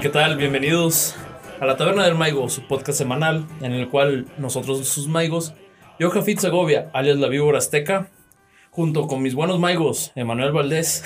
[0.00, 0.38] Hey, ¿qué tal?
[0.38, 1.14] Bienvenidos
[1.60, 5.52] a la Taberna del Maigo, su podcast semanal en el cual nosotros, sus maigos,
[5.98, 8.08] yo, Jafit Segovia, alias la víbora azteca,
[8.70, 11.04] junto con mis buenos maigos, Emanuel Valdés,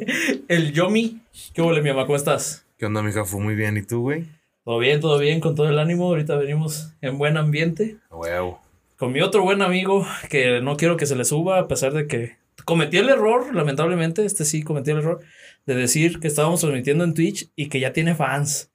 [0.48, 1.20] el Yomi.
[1.54, 2.06] ¿Qué huele, mi mamá?
[2.06, 2.66] ¿Cómo estás?
[2.76, 3.38] ¿Qué onda, mi Jafu?
[3.38, 3.76] Muy bien.
[3.76, 4.24] ¿Y tú, güey?
[4.64, 6.06] Todo bien, todo bien, con todo el ánimo.
[6.06, 7.98] Ahorita venimos en buen ambiente.
[8.10, 8.60] Huevo.
[8.96, 12.08] Con mi otro buen amigo, que no quiero que se le suba, a pesar de
[12.08, 15.20] que cometí el error, lamentablemente, este sí cometí el error,
[15.66, 18.70] de decir que estábamos transmitiendo en Twitch y que ya tiene fans.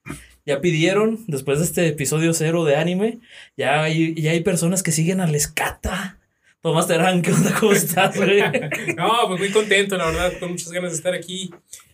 [0.46, 3.20] Ya pidieron, después de este episodio cero de anime,
[3.56, 6.18] ya hay, ya hay personas que siguen al escata.
[6.62, 7.54] Tomás Terán, ¿qué onda?
[7.58, 8.42] ¿Cómo estás, güey?
[8.96, 11.50] No, pues muy contento, la verdad, con muchas ganas de estar aquí.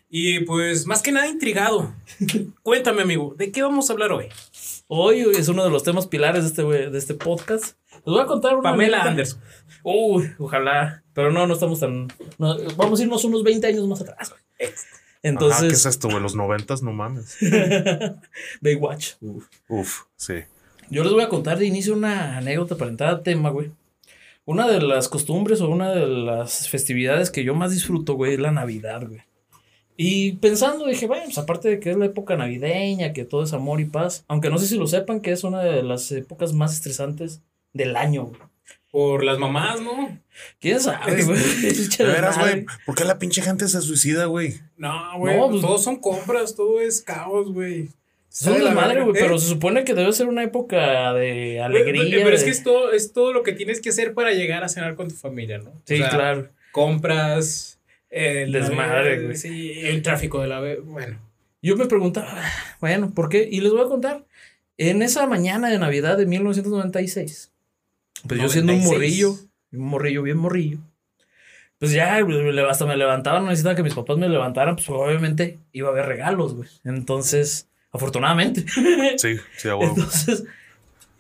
[0.09, 1.95] Y pues más que nada intrigado.
[2.63, 4.27] Cuéntame, amigo, ¿de qué vamos a hablar hoy?
[4.87, 7.77] Hoy es uno de los temas pilares de este, de este podcast.
[8.07, 9.11] Les voy a contar una Pamela anécdota.
[9.11, 9.41] Anderson.
[9.83, 11.03] Uy, ojalá.
[11.13, 12.07] Pero no, no estamos tan.
[12.39, 14.41] no, vamos a irnos unos 20 años más atrás, güey.
[14.41, 14.87] Ajá, ¿Qué es
[15.23, 16.23] Entonces, esto, güey?
[16.23, 16.85] ¿Los noventas?
[16.85, 17.37] No mames.
[18.61, 19.15] Baywatch.
[19.69, 20.35] Uf, sí.
[20.89, 23.73] Yo les voy a contar de inicio una anécdota para entrar al tema, güey.
[24.45, 28.39] Una de las costumbres o una de las festividades que yo más disfruto, güey, es
[28.39, 29.23] la Navidad, güey.
[29.97, 33.53] Y pensando, dije, bueno, pues aparte de que es la época navideña, que todo es
[33.53, 36.53] amor y paz, aunque no sé si lo sepan, que es una de las épocas
[36.53, 37.43] más estresantes
[37.77, 38.33] del año.
[38.91, 40.19] Por las mamás, ¿no?
[40.61, 41.39] ¿Quién sabe, güey?
[41.39, 42.65] De veras, güey.
[42.87, 44.55] ¿Por qué la pinche gente se suicida, güey?
[44.77, 45.37] No, güey.
[45.37, 47.89] No, pues- todos son compras, todo es caos, güey.
[48.45, 49.21] La desmadre, verga, güey, ¿eh?
[49.23, 52.03] pero se supone que debe ser una época de alegría.
[52.03, 54.33] güey, Pero es de- que es todo, es todo lo que tienes que hacer para
[54.33, 55.71] llegar a cenar con tu familia, ¿no?
[55.71, 56.49] O Sí, sea, claro.
[56.73, 57.79] Compras,
[58.11, 59.37] el Desmadre, güey.
[59.37, 60.61] Sí, el tráfico de la.
[60.85, 61.19] Bueno.
[61.63, 63.49] Yo me preguntaba, "Ah, bueno, ¿por qué?
[63.51, 64.25] Y les voy a contar.
[64.79, 67.53] En esa mañana de Navidad de 1996,
[68.29, 68.93] pues yo siendo un 96.
[68.93, 70.79] morrillo, un morrillo bien morrillo,
[71.79, 72.19] pues ya
[72.69, 76.07] hasta me levantaban, no necesitaba que mis papás me levantaran, pues obviamente iba a haber
[76.07, 76.69] regalos, güey.
[76.85, 78.65] Entonces, afortunadamente.
[79.19, 79.95] Sí, sí, a huevo.
[79.97, 80.45] Entonces,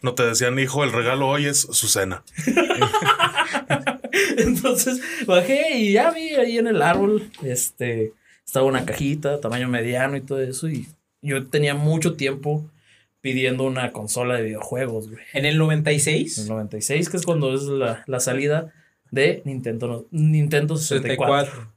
[0.03, 2.23] No te decían, hijo, el regalo hoy es su cena.
[4.39, 8.13] Entonces bajé y ya vi ahí en el árbol, este,
[8.45, 10.69] estaba una cajita, tamaño mediano y todo eso.
[10.69, 10.89] Y
[11.23, 12.71] yo tenía mucho tiempo
[13.27, 15.21] pidiendo una consola de videojuegos, güey.
[15.33, 16.39] En el En 96.
[16.39, 18.73] el 96, que es cuando es la, la salida
[19.11, 21.45] de Nintendo, Nintendo 64.
[21.45, 21.75] 64.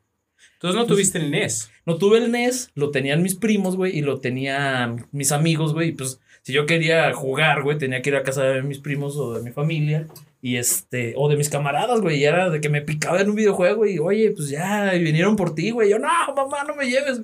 [0.54, 1.72] Entonces no tuviste el NES.
[1.88, 5.90] No tuve el NES, lo tenían mis primos, güey, y lo tenían mis amigos, güey.
[5.90, 9.18] Y pues, si yo quería jugar, güey, tenía que ir a casa de mis primos
[9.18, 10.06] o de mi familia.
[10.40, 12.20] Y este, o de mis camaradas, güey.
[12.20, 15.36] Y era de que me picaba en un videojuego y, oye, pues ya, y vinieron
[15.36, 15.90] por ti, güey.
[15.90, 17.22] Yo, no, mamá, no me lleves.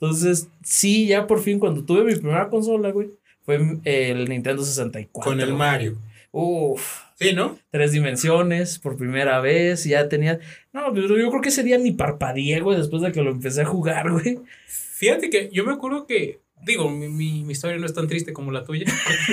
[0.00, 3.10] Entonces, sí, ya por fin, cuando tuve mi primera consola, güey,
[3.46, 5.30] fue el Nintendo 64.
[5.30, 5.54] Con el.
[5.54, 5.96] Mario.
[6.32, 7.58] Uf Sí, ¿no?
[7.70, 10.38] tres dimensiones por primera vez, ya tenía,
[10.74, 13.62] no, pero yo creo que ese día ni parpadeé, güey, después de que lo empecé
[13.62, 14.40] a jugar, güey.
[14.66, 18.34] Fíjate que yo me acuerdo que, digo, mi, mi, mi historia no es tan triste
[18.34, 18.84] como la tuya.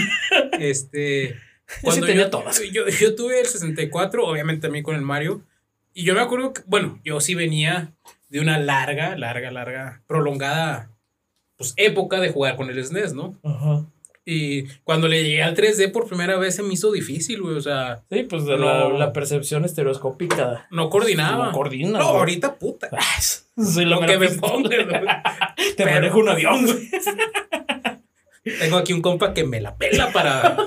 [0.60, 1.36] este.
[1.84, 2.62] Yo sí tenía yo, todas.
[2.72, 5.42] Yo, yo tuve el 64, obviamente también con el Mario.
[5.94, 7.92] Y yo me acuerdo que, bueno, yo sí venía
[8.30, 10.90] de una larga, larga, larga, prolongada,
[11.58, 13.38] pues época de jugar con el SNES, ¿no?
[13.44, 13.86] Ajá.
[14.26, 17.56] Y cuando le llegué al 3D por primera vez se me hizo difícil, güey.
[17.58, 18.98] O sea, Sí, pues de la, No.
[18.98, 20.68] la percepción estereoscópica.
[20.72, 21.48] no coordinaba.
[21.48, 22.18] No coordina, No, güey.
[22.20, 22.90] ahorita puta.
[23.58, 24.90] Soy Lo mera que me güey.
[25.76, 26.90] Te manejo un avión, güey.
[28.60, 30.58] Tengo aquí un compa que me la pela para,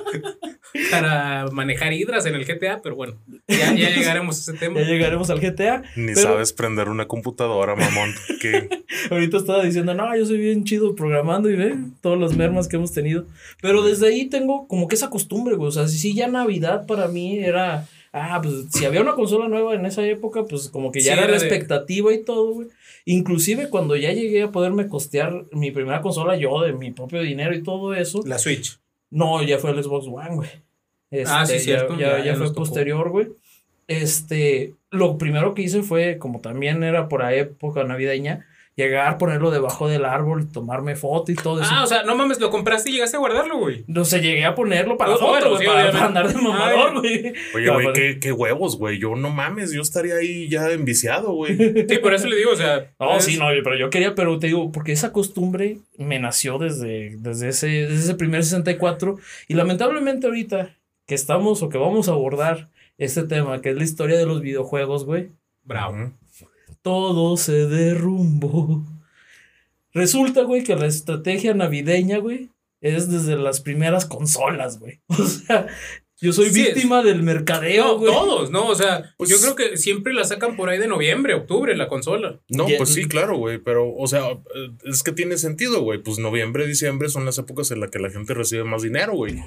[0.90, 3.16] para manejar hidras en el GTA, pero bueno,
[3.48, 4.80] ya, ya llegaremos a ese tema.
[4.80, 5.82] Ya llegaremos al GTA.
[5.96, 8.14] Ni Pero- sabes prender una computadora, mamón.
[8.40, 8.68] Que
[9.10, 12.76] Ahorita estaba diciendo, no, yo soy bien chido programando y ve todas las mermas que
[12.76, 13.26] hemos tenido.
[13.62, 15.68] Pero desde ahí tengo como que esa costumbre, güey.
[15.68, 17.86] O sea, si ya Navidad para mí era.
[18.12, 21.18] Ah, pues si había una consola nueva en esa época, pues como que ya Sí,
[21.18, 22.68] era la de- expectativa y todo, güey.
[23.04, 27.54] Inclusive cuando ya llegué a poderme costear mi primera consola yo de mi propio dinero
[27.54, 28.22] y todo eso.
[28.24, 28.78] La Switch.
[29.10, 30.48] No, ya fue el Xbox One, güey.
[31.10, 33.28] Este, Ah, sí, ya- cierto, Ya, ya- ya ya fue posterior, güey.
[33.88, 38.44] Este, lo primero que hice fue, como también era por la época navideña,
[38.74, 41.70] llegar, ponerlo debajo del árbol, tomarme foto y todo eso.
[41.72, 43.84] Ah, o sea, no mames, lo compraste y llegaste a guardarlo, güey.
[43.86, 47.00] no sé, llegué a ponerlo para foto, bueno, güey, sí, para, para andar de mamador,
[47.00, 47.32] güey.
[47.54, 48.98] Oye, No, güey, pero- qué, qué huevos, güey.
[48.98, 51.56] Yo no mames, yo estaría ahí ya enviciado, güey.
[51.88, 52.90] Sí, por eso le digo, o sea.
[53.00, 56.58] No, es- sí, no, pero yo quería, pero te digo, porque esa costumbre me nació
[56.58, 59.16] desde, desde, ese, desde ese primer 64
[59.48, 60.76] y lamentablemente ahorita
[61.06, 64.40] que estamos o que vamos a abordar este tema, que es la historia de los
[64.40, 65.30] videojuegos, güey,
[65.64, 66.12] Bravo.
[66.82, 68.84] Todo se derrumbó.
[69.92, 72.50] Resulta, güey, que la estrategia navideña, güey,
[72.80, 75.00] es desde las primeras consolas, güey.
[75.08, 75.66] O sea,
[76.20, 78.12] Yo soy Sí, víctima del mercadeo, No, güey.
[78.12, 78.68] todos, ¿no?
[78.68, 81.88] O sea, Pues- yo creo que siempre la sacan por ahí de noviembre, octubre, la
[81.88, 82.40] consola.
[82.48, 85.98] No, pues sí, claro, güey, pero, o sea, eh, es que tiene sentido, güey.
[86.02, 89.42] Pues noviembre, diciembre son las épocas en las que la gente recibe más dinero, güey.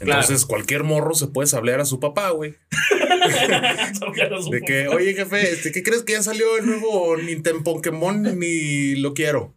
[0.00, 2.56] Entonces, cualquier morro se puede sablear a su papá, güey.
[4.50, 8.38] De que, oye, jefe, este, ¿qué crees que ya salió el nuevo Nintendo Pokémon?
[8.38, 9.54] Ni lo quiero.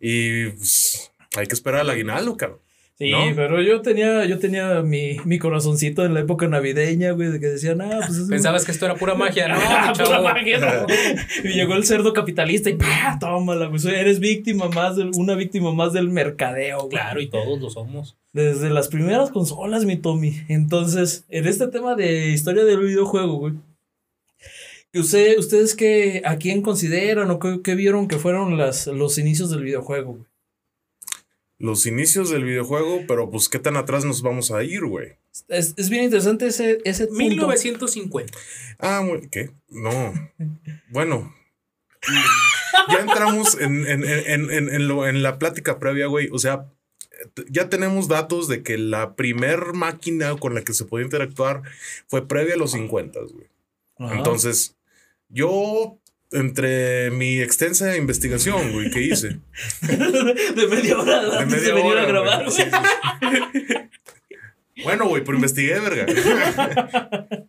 [0.00, 2.60] Y pues, hay que esperar al aguinaldo, cabrón.
[3.00, 3.18] Sí, ¿no?
[3.36, 7.46] pero yo tenía, yo tenía mi, mi corazoncito en la época navideña, güey, de que
[7.46, 9.54] decían, ah, pues es Pensabas que esto era pura magia, ¿no?
[9.60, 10.24] Ah, mi pura chavo?
[10.24, 10.86] magia, no.
[11.44, 13.16] Y llegó el cerdo capitalista y ¡pah!
[13.20, 13.80] tómala, güey.
[13.94, 16.90] Eres víctima más del, una víctima más del mercadeo, güey.
[16.90, 18.16] Claro, y todos lo somos.
[18.32, 20.42] Desde las primeras consolas, mi Tommy.
[20.48, 23.54] Entonces, en este tema de historia del videojuego, güey.
[24.92, 29.50] Usted, ¿Ustedes qué, a quién consideran o qué, qué vieron que fueron las, los inicios
[29.50, 30.27] del videojuego, güey?
[31.58, 35.16] Los inicios del videojuego, pero pues, ¿qué tan atrás nos vamos a ir, güey?
[35.48, 37.18] Es, es bien interesante ese, ese punto.
[37.18, 38.38] 1950.
[38.78, 39.50] Ah, güey, ¿qué?
[39.68, 40.14] No.
[40.90, 41.34] Bueno.
[42.90, 46.28] Ya entramos en, en, en, en, en lo, en la plática previa, güey.
[46.32, 46.66] O sea,
[47.48, 51.62] ya tenemos datos de que la primer máquina con la que se podía interactuar
[52.06, 53.48] fue previa a los 50, güey.
[53.98, 54.16] Ajá.
[54.16, 54.76] Entonces,
[55.28, 55.98] yo,
[56.32, 59.38] entre mi extensa investigación, güey, que hice.
[59.82, 62.56] de media hora de antes media de venir hora, a grabar, güey.
[62.56, 62.70] güey.
[63.22, 64.82] Sí, sí.
[64.84, 66.06] Bueno, güey, pero investigué, verga.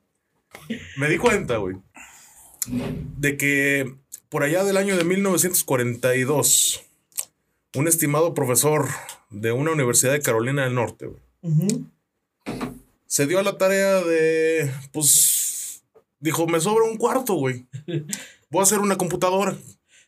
[0.98, 1.78] Me di cuenta, güey,
[3.18, 3.96] de que
[4.30, 6.84] por allá del año de 1942,
[7.76, 8.88] un estimado profesor
[9.30, 11.22] de una universidad de Carolina del Norte, güey,
[13.08, 15.84] se dio a la tarea de, pues,
[16.20, 17.66] dijo, me sobra un cuarto, güey.
[18.50, 19.56] Voy a hacer una computadora.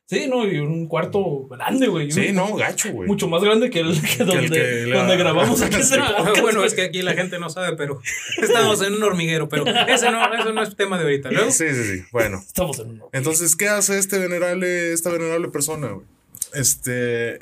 [0.07, 2.11] Sí, no, y un cuarto grande, güey.
[2.11, 3.07] Sí, no, gacho, güey.
[3.07, 6.73] Mucho más grande que el que donde, que la- donde grabamos aquí Ah, bueno, es
[6.73, 8.01] que aquí la gente no sabe, pero
[8.41, 11.31] estamos en un hormiguero, pero ese no, eso no es tema de ahorita.
[11.31, 12.03] Luego, Sí, sí, sí.
[12.11, 12.39] Bueno.
[12.45, 16.05] Estamos en un Entonces, ¿qué hace este venerable, esta venerable persona, güey?
[16.53, 17.35] Este,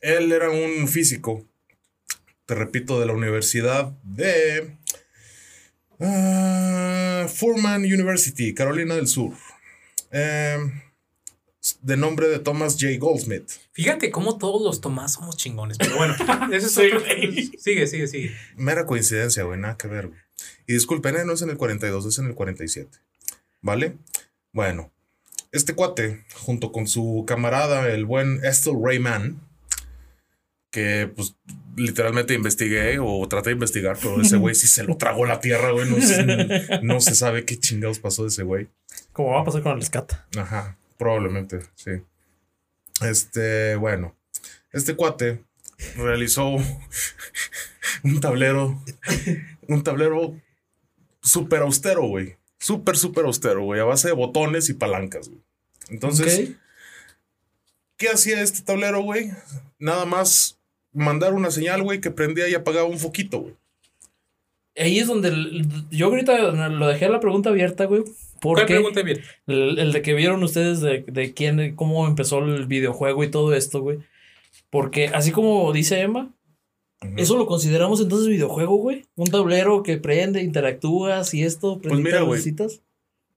[0.00, 1.44] él era un físico,
[2.46, 4.78] te repito, de la Universidad de
[6.00, 9.32] ah, Furman University, Carolina del Sur,
[10.10, 10.80] Em,
[11.82, 12.96] de nombre de Thomas J.
[12.98, 13.50] Goldsmith.
[13.72, 16.14] fíjate cómo todos los Tomás somos chingones, pero bueno,
[16.52, 17.00] eso es otro-.
[17.58, 18.36] Sigue, sigue, sigue.
[18.56, 20.18] Mera coincidencia, güey, nada que ver, güey.
[20.66, 22.90] Y disculpen, eh, no es en el 42, es en el 47.
[23.60, 23.96] ¿Vale?
[24.52, 24.90] Bueno,
[25.52, 29.38] este cuate, junto con su camarada, el buen Estel Rayman,
[30.70, 31.34] que pues
[31.76, 35.72] literalmente investigué o traté de investigar, pero ese güey sí se lo tragó la tierra,
[35.72, 35.90] güey.
[35.90, 38.68] No, se- no se sabe qué chingados pasó de ese güey.
[39.12, 40.26] Como va a pasar con el escata.
[40.36, 41.90] Ajá, probablemente, sí.
[43.02, 44.14] Este, bueno,
[44.72, 45.42] este cuate
[45.96, 46.48] realizó
[48.04, 48.82] un tablero,
[49.68, 50.36] un tablero
[51.22, 52.36] súper austero, güey.
[52.58, 55.40] Súper, súper austero, güey, a base de botones y palancas, güey.
[55.88, 56.52] Entonces.
[57.96, 59.30] ¿qué hacía este tablero, güey?
[59.78, 60.58] Nada más
[60.92, 63.54] mandar una señal, güey, que prendía y apagaba un foquito, güey.
[64.76, 68.04] Ahí es donde el- yo ahorita lo dejé la pregunta abierta, güey.
[68.40, 69.20] ¿Cuál Porque pregunta bien?
[69.46, 73.54] el, el de que vieron ustedes de, de quién, cómo empezó el videojuego y todo
[73.54, 73.98] esto, güey.
[74.70, 76.34] Porque así como dice Emma.
[77.16, 79.06] ¿eso lo consideramos entonces videojuego, güey?
[79.16, 82.42] Un tablero que prende, interactúas y esto, Pues mira, güey.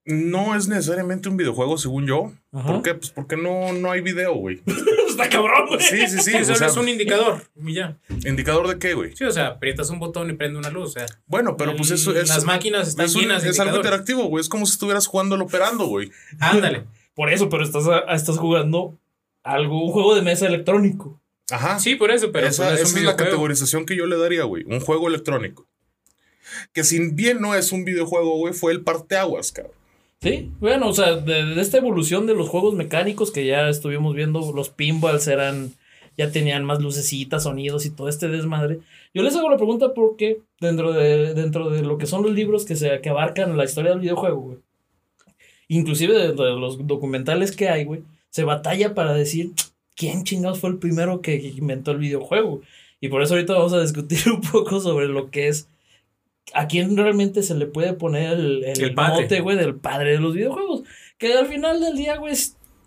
[0.06, 2.34] No es necesariamente un videojuego, según yo.
[2.52, 2.74] Ajá.
[2.74, 2.94] ¿Por qué?
[2.96, 4.62] Pues porque no, no hay video, güey.
[5.10, 5.80] Está cabrón, güey.
[5.80, 6.32] Sí, sí, sí.
[6.32, 7.42] Sí, o solo sea, es un indicador.
[7.66, 7.98] y ya.
[8.26, 9.16] ¿Indicador de qué, güey?
[9.16, 10.90] Sí, o sea, aprietas un botón y prende una luz.
[10.90, 12.28] O sea, Bueno, pero pues eso es.
[12.28, 14.42] Las máquinas están es, un- llenas de es algo interactivo, güey.
[14.42, 16.12] Es como si estuvieras jugando al operando, güey.
[16.40, 16.84] Ándale.
[17.16, 18.98] Por eso, pero estás, estás jugando
[19.44, 21.22] algo, un juego de mesa electrónico.
[21.52, 21.78] Ajá.
[21.78, 24.18] Sí, por eso, pero esa pues, esa es es, un la categorización que yo le
[24.18, 24.64] daría, güey.
[24.64, 25.68] Un juego electrónico.
[26.72, 29.76] Que si bien no es un videojuego, güey, fue el parteaguas, cabrón.
[30.24, 34.16] Sí, bueno, o sea, de, de esta evolución de los juegos mecánicos que ya estuvimos
[34.16, 35.74] viendo, los pinballs eran,
[36.18, 38.80] ya tenían más lucecitas, sonidos y todo este desmadre.
[39.14, 42.64] Yo les hago la pregunta porque dentro de, dentro de lo que son los libros
[42.64, 44.58] que, se, que abarcan la historia del videojuego, güey,
[45.68, 49.52] inclusive dentro de los documentales que hay, güey, se batalla para decir
[49.94, 52.62] quién chingados fue el primero que inventó el videojuego.
[53.02, 55.68] Y por eso ahorita vamos a discutir un poco sobre lo que es
[56.54, 60.20] a quién realmente se le puede poner el, el, El mote, güey, del padre de
[60.20, 60.84] los videojuegos.
[61.18, 62.34] Que al final del día, güey,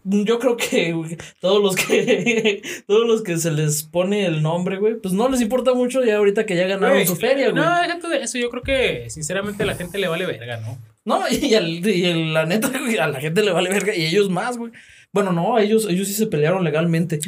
[0.05, 4.95] yo creo que todos los que todos los que se les pone el nombre, güey,
[5.01, 7.63] pues no les importa mucho ya ahorita que ya ganaron su feria, güey.
[7.63, 8.39] No, déjate de eso.
[8.39, 10.79] Yo creo que, sinceramente, a la gente le vale verga, ¿no?
[11.05, 14.05] No, y, al- y al- la neta, güey, a la gente le vale verga y
[14.07, 14.73] ellos más, güey.
[15.13, 17.19] Bueno, no, ellos, ellos sí se pelearon legalmente.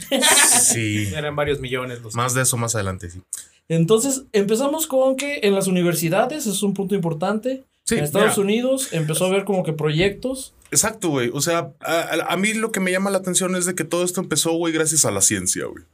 [0.60, 1.08] Sí.
[1.16, 2.14] Eran varios millones los.
[2.14, 3.20] Más de eso más adelante, sí.
[3.68, 7.64] Entonces, empezamos con que en las universidades, eso es un punto importante.
[7.84, 8.36] Sí, en Estados.
[8.38, 10.52] Unidos empezó a haber como que proyectos.
[10.70, 11.30] Exacto, güey.
[11.32, 13.84] O sea, a, a- a mí lo que me llama la atención es de que
[13.84, 15.84] todo esto empezó, güey, gracias a la ciencia, güey.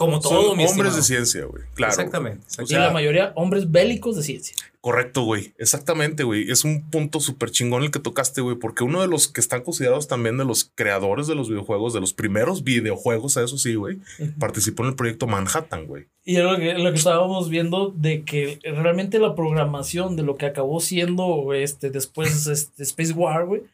[0.00, 0.96] Como todo, Son mi hombres estimado.
[0.96, 1.62] de ciencia, güey.
[1.74, 1.92] Claro.
[1.92, 2.46] Exactamente.
[2.58, 4.56] O y la mayoría hombres bélicos de ciencia.
[4.80, 5.52] Correcto, güey.
[5.58, 6.50] Exactamente, güey.
[6.50, 9.60] Es un punto súper chingón el que tocaste, güey, porque uno de los que están
[9.60, 13.98] considerados también de los creadores de los videojuegos, de los primeros videojuegos, eso sí, güey,
[14.38, 16.06] participó en el proyecto Manhattan, güey.
[16.24, 20.36] Y era lo que, lo que estábamos viendo de que realmente la programación de lo
[20.36, 23.64] que acabó siendo este después este, Space War, güey,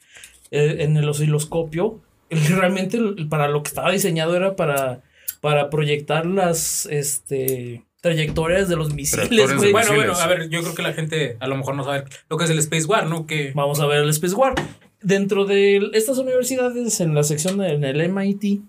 [0.50, 2.99] eh, en el osciloscopio, realmente
[3.30, 5.04] para lo que estaba diseñado era para,
[5.40, 9.73] para proyectar las este, trayectorias de los misiles, güey.
[9.73, 9.92] Bueno, misiles.
[9.92, 12.45] bueno, a ver, yo creo que la gente a lo mejor no sabe lo que
[12.45, 13.26] es el Space War, ¿no?
[13.26, 14.54] Que Vamos a ver el Space War.
[15.02, 18.61] Dentro de estas universidades, en la sección del el MIT,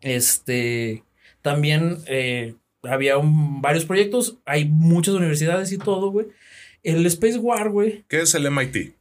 [0.00, 1.02] este,
[1.42, 4.36] también eh, había un- varios proyectos.
[4.44, 6.26] Hay muchas universidades y todo, güey.
[6.82, 8.04] El Space War, güey.
[8.08, 8.94] ¿Qué es el MIT?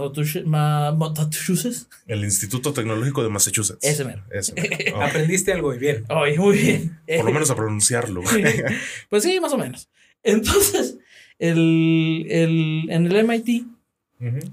[0.00, 0.46] Massachusetts.
[0.46, 1.88] Ma- Massachusetts.
[2.06, 3.84] El Instituto Tecnológico de Massachusetts.
[3.84, 4.22] Ese mero.
[4.30, 4.96] Ese mero.
[4.96, 5.02] Ok.
[5.02, 6.04] aprendiste algo y bien.
[6.08, 6.98] Ay, muy bien.
[7.06, 8.22] Por lo menos a pronunciarlo.
[9.10, 9.88] Pues sí, más o menos.
[10.22, 10.98] Entonces,
[11.38, 13.64] el, el, en el MIT,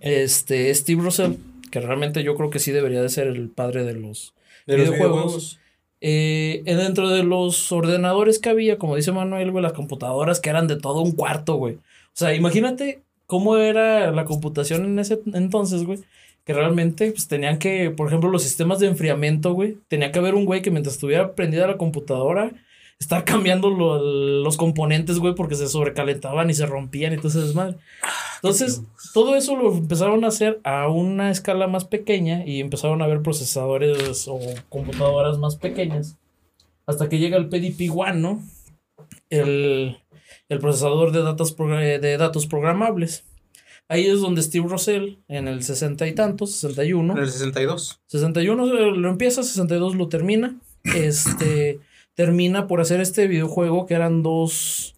[0.01, 1.33] este, Steve Russell,
[1.71, 4.33] que realmente yo creo que sí debería de ser el padre de los
[4.67, 5.17] De los videojuegos.
[5.24, 5.57] videojuegos.
[6.03, 10.50] Eh, eh, dentro de los ordenadores que había, como dice Manuel, güey, las computadoras que
[10.50, 11.75] eran de todo un cuarto, güey.
[11.75, 16.00] O sea, imagínate cómo era la computación en ese entonces, güey.
[16.43, 19.77] Que realmente, pues tenían que, por ejemplo, los sistemas de enfriamiento, güey.
[19.88, 22.51] Tenía que haber un güey que mientras estuviera prendida la computadora,
[23.00, 27.39] estar cambiando lo- los componentes, güey, porque se sobrecalentaban y se rompían y todo ese
[27.39, 27.77] desmadre.
[28.35, 28.81] Entonces,
[29.13, 33.21] todo eso lo empezaron a hacer a una escala más pequeña y empezaron a ver
[33.21, 36.17] procesadores o computadoras más pequeñas.
[36.85, 38.43] Hasta que llega el PDP-1, ¿no?
[39.29, 40.00] El,
[40.51, 43.24] el procesador de datos, de datos programables.
[43.88, 48.01] Ahí es donde Steve Russell, en el 60 y tantos, 61, En el 62.
[48.08, 50.60] 61 lo empieza, 62 lo termina.
[50.84, 51.79] Este
[52.15, 54.93] termina por hacer este videojuego que eran dos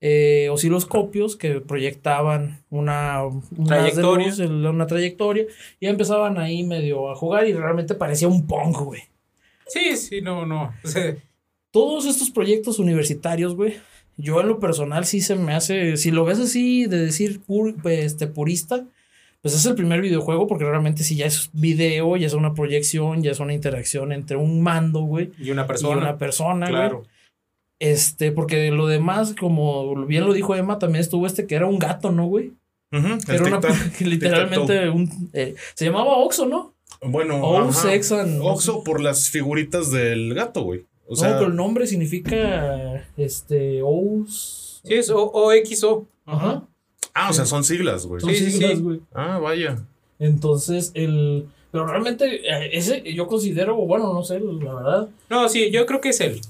[0.00, 3.20] eh, osciloscopios que proyectaban una,
[3.64, 4.26] Trayectoria.
[4.26, 5.46] luz, una trayectoria.
[5.78, 9.02] Y empezaban ahí medio a jugar y realmente parecía un pong, güey.
[9.68, 10.74] Sí, sí, no, no.
[11.70, 13.76] Todos estos proyectos universitarios, güey.
[14.16, 17.74] Yo en lo personal sí se me hace, si lo ves así de decir pur-
[17.90, 18.84] este, purista,
[19.42, 23.22] pues es el primer videojuego porque realmente si ya es video, ya es una proyección,
[23.22, 25.96] ya es una interacción entre un mando, güey, y una y persona.
[25.98, 26.78] una persona, güey.
[26.78, 27.02] claro.
[27.78, 31.78] Este, porque lo demás, como bien lo dijo Emma, también estuvo este que era un
[31.78, 32.52] gato, ¿no, güey?
[32.90, 33.60] El Era una,
[33.98, 36.72] que literalmente un, eh, se llamaba Oxo, ¿no?
[37.02, 37.72] Bueno, O ajá.
[37.72, 40.86] Sex and- Oxo por las figuritas del gato, güey.
[41.08, 44.80] O no, sea, pero el nombre significa, este, Ous.
[44.84, 46.06] Sí, es O- OXO.
[46.26, 46.64] Ajá.
[47.14, 48.20] ah, o sea, son siglas, güey.
[48.20, 48.82] Son Sí, siglas, sí.
[48.82, 49.00] güey.
[49.14, 49.76] Ah, vaya.
[50.18, 51.46] Entonces, el.
[51.72, 55.08] Pero realmente, eh, ese yo considero, bueno, no sé, la verdad.
[55.28, 56.40] No, sí, yo creo que es él.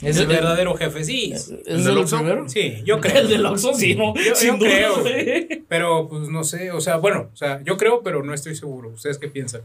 [0.00, 1.32] Es el verdadero jefe, sí.
[1.32, 2.18] ¿Es ¿El el, del Oxxo?
[2.46, 3.16] Sí, yo creo.
[3.18, 4.14] El del Oxxo, sí, ¿no?
[4.14, 4.68] Yo- Sin yo duda,
[5.02, 5.64] creo.
[5.68, 6.70] Pero, pues no sé.
[6.70, 8.90] O sea, bueno, o sea, yo creo, pero no estoy seguro.
[8.90, 9.62] ¿Ustedes qué piensan?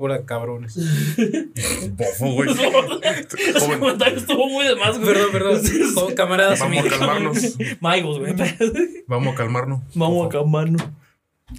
[0.00, 0.76] Hola, cabrones.
[1.96, 2.50] Bofo, güey.
[3.56, 5.12] Ese comentario estuvo muy de más, güey.
[5.12, 5.60] Perdón, perdón.
[5.94, 7.56] Como camaradas Vamos a calmarnos.
[7.80, 8.32] Maigos, güey.
[9.08, 9.80] Vamos a calmarnos.
[9.94, 10.78] Vamos acá, mano.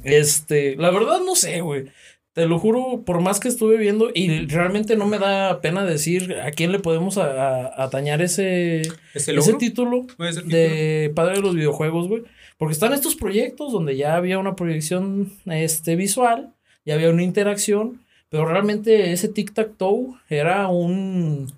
[0.06, 1.88] Este, la verdad no sé, güey.
[2.32, 6.36] Te lo juro, por más que estuve viendo, y realmente no me da pena decir
[6.42, 10.06] a quién le podemos a- a- atañar ese, ¿Ese título?
[10.46, 12.24] de padre de los videojuegos, güey.
[12.58, 16.54] Porque están estos proyectos donde ya había una proyección este, visual,
[16.86, 21.52] ya había una interacción, pero realmente ese tic-tac-toe era un,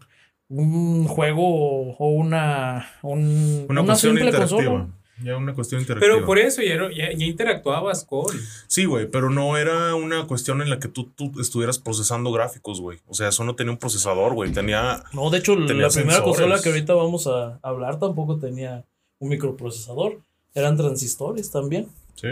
[0.49, 4.47] un juego o una, un- Una, simple interactiva.
[4.63, 4.87] consola.
[5.23, 6.15] Ya una cuestión interactiva.
[6.15, 8.25] Pero por eso ya, ya, ya interactuabas con.
[8.65, 12.81] Sí, güey, pero no era una cuestión en la que tú, tú estuvieras procesando gráficos,
[12.81, 12.97] güey.
[13.07, 14.51] O sea, eso no tenía un procesador, güey.
[14.51, 15.03] Tenía.
[15.13, 16.23] No, de hecho, Tenía la primera sensores.
[16.23, 18.83] consola que ahorita vamos a hablar tampoco tenía
[19.19, 20.17] un microprocesador.
[20.55, 21.87] Eran transistores también.
[22.15, 22.29] Sí.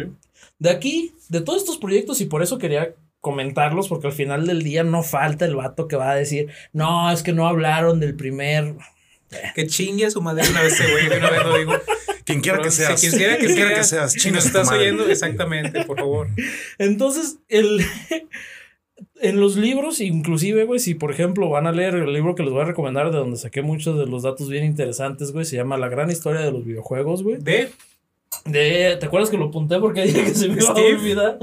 [0.58, 4.64] De aquí, de todos estos proyectos, y por eso quería comentarlos, porque al final del
[4.64, 8.16] día no falta el vato que va a decir, no, es que no hablaron del
[8.16, 8.76] primer.
[9.54, 11.74] Que chingue a su madre una vez ese güey, de una vez lo digo.
[12.26, 13.00] Quien quiera que Si seas.
[13.00, 14.24] Quien quiera que, Quien quiera seas, que seas.
[14.24, 16.28] Si nos estás oyendo, exactamente, por favor.
[16.78, 17.86] Entonces, el.
[19.22, 22.52] En los libros, inclusive, güey, si por ejemplo van a leer el libro que les
[22.52, 25.78] voy a recomendar, de donde saqué muchos de los datos bien interesantes, güey, se llama
[25.78, 27.38] La gran historia de los videojuegos, güey.
[27.38, 27.70] De
[28.46, 30.96] De, ¿Te acuerdas que lo apunté porque dije que se me iba a Steve.
[30.96, 31.40] olvidar?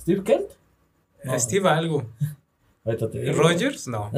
[0.00, 0.42] ¿Steve Kent?
[1.24, 1.38] No.
[1.38, 2.06] Steve algo.
[2.84, 3.34] Ahorita te digo.
[3.34, 3.86] ¿Rogers?
[3.86, 4.10] No.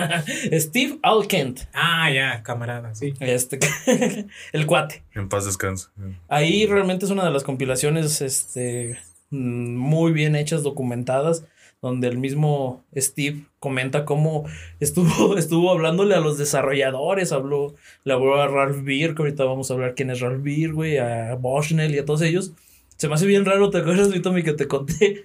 [0.52, 1.60] Steve Alkent.
[1.72, 3.14] Ah, ya, camarada, sí.
[3.20, 3.58] Este,
[4.52, 5.02] el cuate.
[5.14, 5.88] En paz descanse.
[6.28, 8.98] Ahí realmente es una de las compilaciones este,
[9.30, 11.44] mm, muy bien hechas, documentadas,
[11.80, 14.44] donde el mismo Steve comenta cómo
[14.80, 17.74] estuvo, estuvo hablándole a los desarrolladores, habló,
[18.04, 20.98] le habló a Ralph Beer, que ahorita vamos a hablar quién es Ralph Beer, güey,
[20.98, 22.52] a Bushnell y a todos ellos.
[22.98, 25.24] Se me hace bien raro, ¿te acuerdas, Tommy, que te conté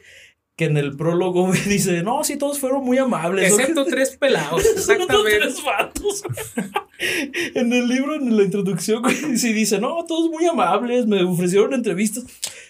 [0.56, 3.52] que en el prólogo, güey, dice, no, sí, todos fueron muy amables.
[3.52, 3.60] ¿no?
[3.60, 5.40] Excepto tres pelados, Excepto exactamente.
[5.40, 6.24] tres vatos.
[7.56, 11.74] en el libro, en la introducción, güey, sí dice, no, todos muy amables, me ofrecieron
[11.74, 12.24] entrevistas.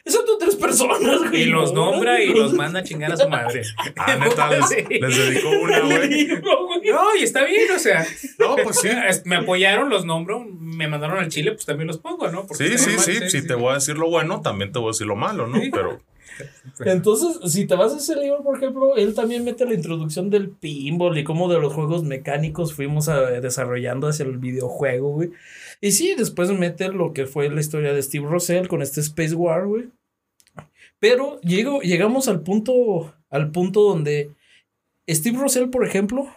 [0.03, 1.43] Excepto tres personas, güey.
[1.43, 3.63] Y los No, nombra y los manda a chingar a su madre.
[3.95, 6.27] Ah, neta, les, les dedicó una, güey.
[6.27, 8.05] No, y está bien, o sea.
[8.37, 8.89] No, pues sí.
[9.25, 12.45] Me apoyaron, los nombro, me mandaron al Chile, pues también los pongo, ¿no?
[12.45, 13.29] Porque Sí, sí, sí.
[13.31, 15.59] Si te voy a decir lo bueno, también te voy a decir lo malo, ¿no?
[15.59, 15.71] Sí.
[15.71, 15.99] Pero
[16.85, 20.49] Entonces, si te vas a ese libro, por ejemplo, él también mete la introducción del
[20.49, 25.31] pinball y cómo de los juegos mecánicos fuimos a- desarrollando hacia el videojuego, güey.
[25.81, 29.35] Y sí, después mete lo que fue la historia de Steve Russell con este Space
[29.35, 29.85] War, güey.
[30.99, 34.31] Pero llego, llegamos al punto, al punto donde
[35.09, 36.27] Steve Russell, por ejemplo,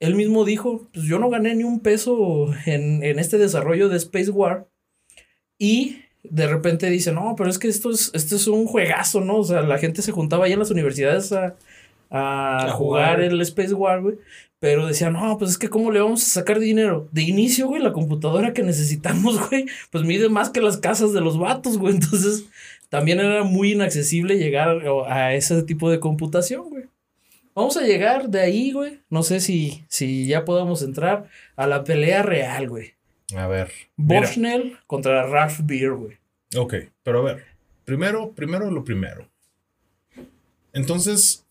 [0.00, 3.96] él mismo dijo, pues yo no gané ni un peso en, en este desarrollo de
[3.96, 4.68] Space War.
[5.58, 9.38] Y de repente dice, no, pero es que esto es, esto es un juegazo, ¿no?
[9.38, 11.56] O sea, la gente se juntaba allá en las universidades a,
[12.10, 13.20] a A jugar jugar.
[13.20, 14.16] el Space War, güey.
[14.60, 17.08] Pero decían, no, pues es que ¿cómo le vamos a sacar dinero?
[17.12, 21.20] De inicio, güey, la computadora que necesitamos, güey, pues mide más que las casas de
[21.20, 21.94] los vatos, güey.
[21.94, 22.46] Entonces,
[22.88, 26.84] también era muy inaccesible llegar a ese tipo de computación, güey.
[27.54, 29.00] Vamos a llegar de ahí, güey.
[29.10, 32.94] No sé si, si ya podamos entrar a la pelea real, güey.
[33.36, 33.70] A ver.
[33.96, 34.20] Mira.
[34.20, 36.16] Bushnell contra Ralph Beer, güey.
[36.56, 37.44] Ok, pero a ver.
[37.84, 39.28] Primero, primero lo primero.
[40.72, 41.44] Entonces,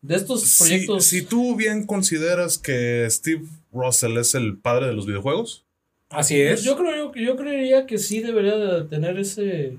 [0.00, 1.04] De estos si, proyectos.
[1.04, 5.64] si tú bien consideras que Steve Russell es el padre de los videojuegos,
[6.08, 6.62] Así es.
[6.62, 9.78] yo creo yo creería que sí debería de tener ese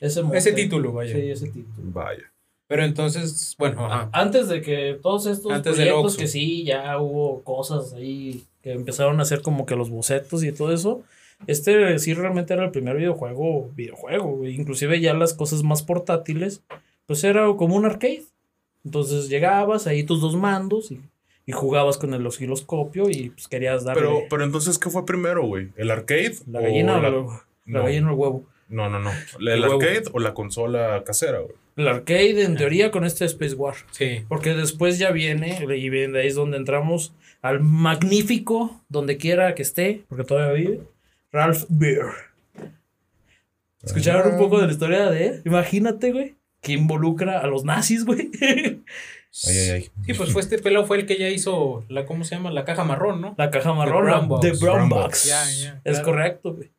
[0.00, 1.14] ese, título, vaya.
[1.14, 1.90] Sí, ese título.
[1.92, 2.30] vaya.
[2.68, 4.10] Pero entonces, bueno, ajá.
[4.12, 9.20] Antes de que todos estos Antes proyectos que sí ya hubo cosas ahí que empezaron
[9.20, 11.04] a hacer como que los bocetos y todo eso.
[11.46, 14.44] Este sí realmente era el primer videojuego, videojuego.
[14.44, 16.62] Inclusive ya las cosas más portátiles,
[17.06, 18.24] pues era como un arcade.
[18.84, 21.00] Entonces llegabas ahí tus dos mandos y,
[21.46, 25.46] y jugabas con el osciloscopio y pues querías darle Pero, pero entonces, ¿qué fue primero,
[25.46, 25.68] güey?
[25.76, 26.34] ¿El arcade?
[26.50, 27.82] la gallina o la- la, la no.
[27.84, 28.44] gallina o el huevo.
[28.68, 29.12] No, no, no.
[29.38, 29.74] ¿El El huevo.
[29.74, 31.54] arcade o la consola casera, güey?
[31.76, 33.74] El arcade en teoría con este Space War.
[33.90, 34.24] Sí.
[34.28, 39.54] Porque después ya viene, y viene de ahí es donde entramos al magnífico, donde quiera
[39.54, 40.80] que esté, porque todavía vive,
[41.32, 42.06] Ralph Beer.
[43.82, 45.42] ¿Escucharon un poco de la historia de él?
[45.44, 48.30] Imagínate, güey, que involucra a los nazis, güey.
[48.40, 49.90] Ay, ay, ay.
[50.06, 52.50] Sí, pues fue este pelado fue el que ya hizo la, ¿cómo se llama?
[52.50, 53.34] La caja marrón, ¿no?
[53.36, 54.40] La caja marrón, The Brown Box.
[54.40, 55.02] The Brown Brown Box.
[55.02, 55.26] Box.
[55.26, 56.04] Ya, ya, Es claro.
[56.06, 56.70] correcto, güey.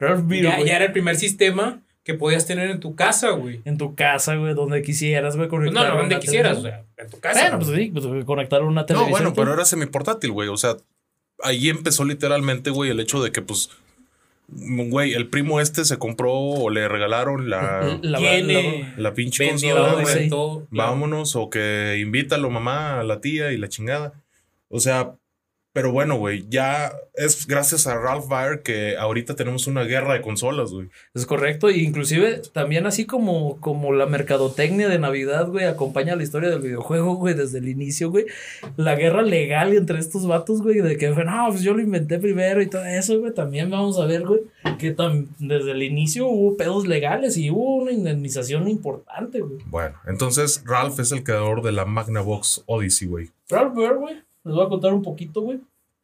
[0.00, 3.60] Ralph Beer, ya era el primer sistema que podías tener en tu casa, güey.
[3.64, 5.88] En tu casa, güey, donde quisieras, güey, Pues conectar.
[5.88, 6.86] no, no, donde quisieras, o televisión.
[6.96, 7.40] sea, en tu casa.
[7.42, 9.10] Bueno, pues sí, pues conectar una No, televisión.
[9.10, 9.36] bueno, tú.
[9.36, 10.48] pero era semiportátil, güey.
[10.48, 10.76] O sea,
[11.42, 13.70] ahí empezó literalmente, güey, el hecho de que, pues,
[14.48, 19.94] güey, el primo este se compró o le regalaron la, La- Tiene la pinche consola,
[20.00, 20.30] güey.
[20.70, 24.14] Vámonos, o que invítalo mamá, a la tía y la chingada.
[24.68, 25.12] O sea,
[25.72, 30.20] pero bueno, güey, ya es gracias a Ralph Baer que ahorita tenemos una guerra de
[30.20, 30.88] consolas, güey.
[31.14, 36.24] Es correcto, e inclusive también así como, como la mercadotecnia de Navidad, güey, acompaña la
[36.24, 38.26] historia del videojuego, güey, desde el inicio, güey.
[38.76, 42.18] La guerra legal entre estos vatos, güey, de que fue, no, pues yo lo inventé
[42.18, 43.32] primero y todo eso, güey.
[43.32, 44.40] También vamos a ver, güey,
[44.78, 44.96] que
[45.38, 49.60] desde el inicio hubo pedos legales y hubo una indemnización importante, güey.
[49.66, 53.30] Bueno, entonces Ralph es el creador de la Magnavox Odyssey, güey.
[53.48, 55.60] Ralph Baer, güey, les voy a contar un poquito, güey.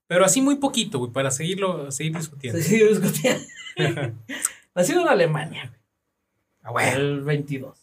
[0.06, 2.60] Pero así muy poquito, güey, para seguirlo, seguir discutiendo.
[2.60, 3.38] Sí, discutía.
[4.74, 5.72] Nacido en Alemania,
[6.68, 6.84] güey.
[6.86, 6.94] Ah.
[6.94, 7.76] El 22.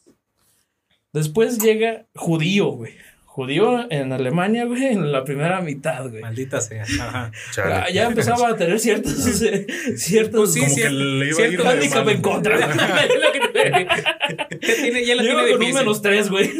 [1.12, 2.94] Después llega judío, güey.
[3.26, 6.22] Judío en Alemania, güey, en la primera mitad, güey.
[6.22, 6.84] Maldita sea.
[6.84, 7.32] Ajá.
[7.52, 7.70] Chale.
[7.70, 9.66] Ya, ya empezaba a tener ciertos, eh,
[9.98, 12.60] ciertos Pues sí, Como cierto- que le iba a ir cierto de en contra.
[14.62, 16.52] Ya tiene, ya la tiene con un menos tres, güey.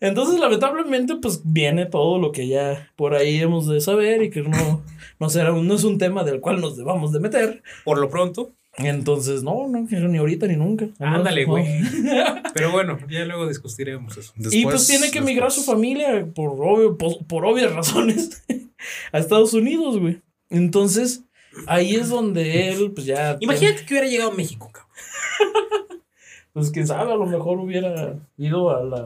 [0.00, 4.42] Entonces, lamentablemente, pues viene todo lo que ya por ahí hemos de saber y que
[4.42, 4.82] no,
[5.20, 7.62] no, será, un- no es un tema del cual nos debamos de meter.
[7.84, 8.52] Por lo pronto.
[8.76, 10.88] Entonces, no, no, ni ahorita ni nunca.
[10.98, 11.52] Ándale, No.
[11.52, 11.66] güey.
[12.54, 14.32] Pero bueno, ya luego discutiremos eso.
[14.36, 18.42] y pues Después- tiene que emigrar su después- familia por, obvio- por, por obvias razones
[19.12, 20.20] a Estados Unidos, güey.
[20.50, 21.22] Entonces,
[21.68, 23.36] ahí es donde él, pues ya.
[23.40, 24.90] Imagínate que hubiera llegado a México, cabrón.
[26.52, 29.04] Pues quién sabe, a lo mejor hubiera ido a la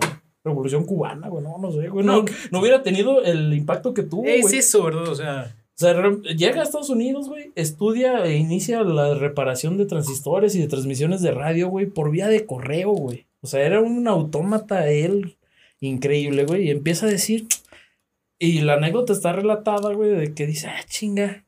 [0.49, 1.43] revolución cubana, güey.
[1.45, 2.05] No, no sé, güey.
[2.05, 4.59] No, no hubiera tenido el impacto que tuvo, Es güey.
[4.59, 5.09] eso, ¿verdad?
[5.09, 9.77] O sea, O sea, re- llega a Estados Unidos, güey, estudia e inicia la reparación
[9.79, 13.27] de transistores y de transmisiones de radio, güey, por vía de correo, güey.
[13.43, 15.37] O sea, era un autómata él
[15.81, 17.47] increíble, güey, y empieza a decir,
[18.41, 21.45] y la anécdota está relatada, güey, de que dice, ah, chinga,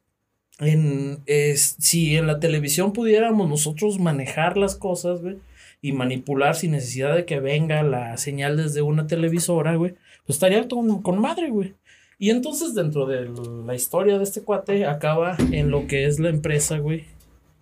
[0.60, 5.38] en, es, si en la televisión pudiéramos nosotros manejar las cosas, güey,
[5.82, 9.94] y manipular sin necesidad de que venga la señal desde una televisora, güey,
[10.26, 11.74] pues estaría con, con madre, güey.
[12.18, 13.30] Y entonces dentro de
[13.64, 17.06] la historia de este cuate acaba en lo que es la empresa, güey,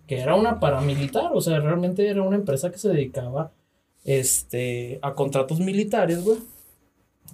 [0.05, 3.53] que era una paramilitar, o sea, realmente era una empresa que se dedicaba
[4.03, 6.39] este, a contratos militares, güey,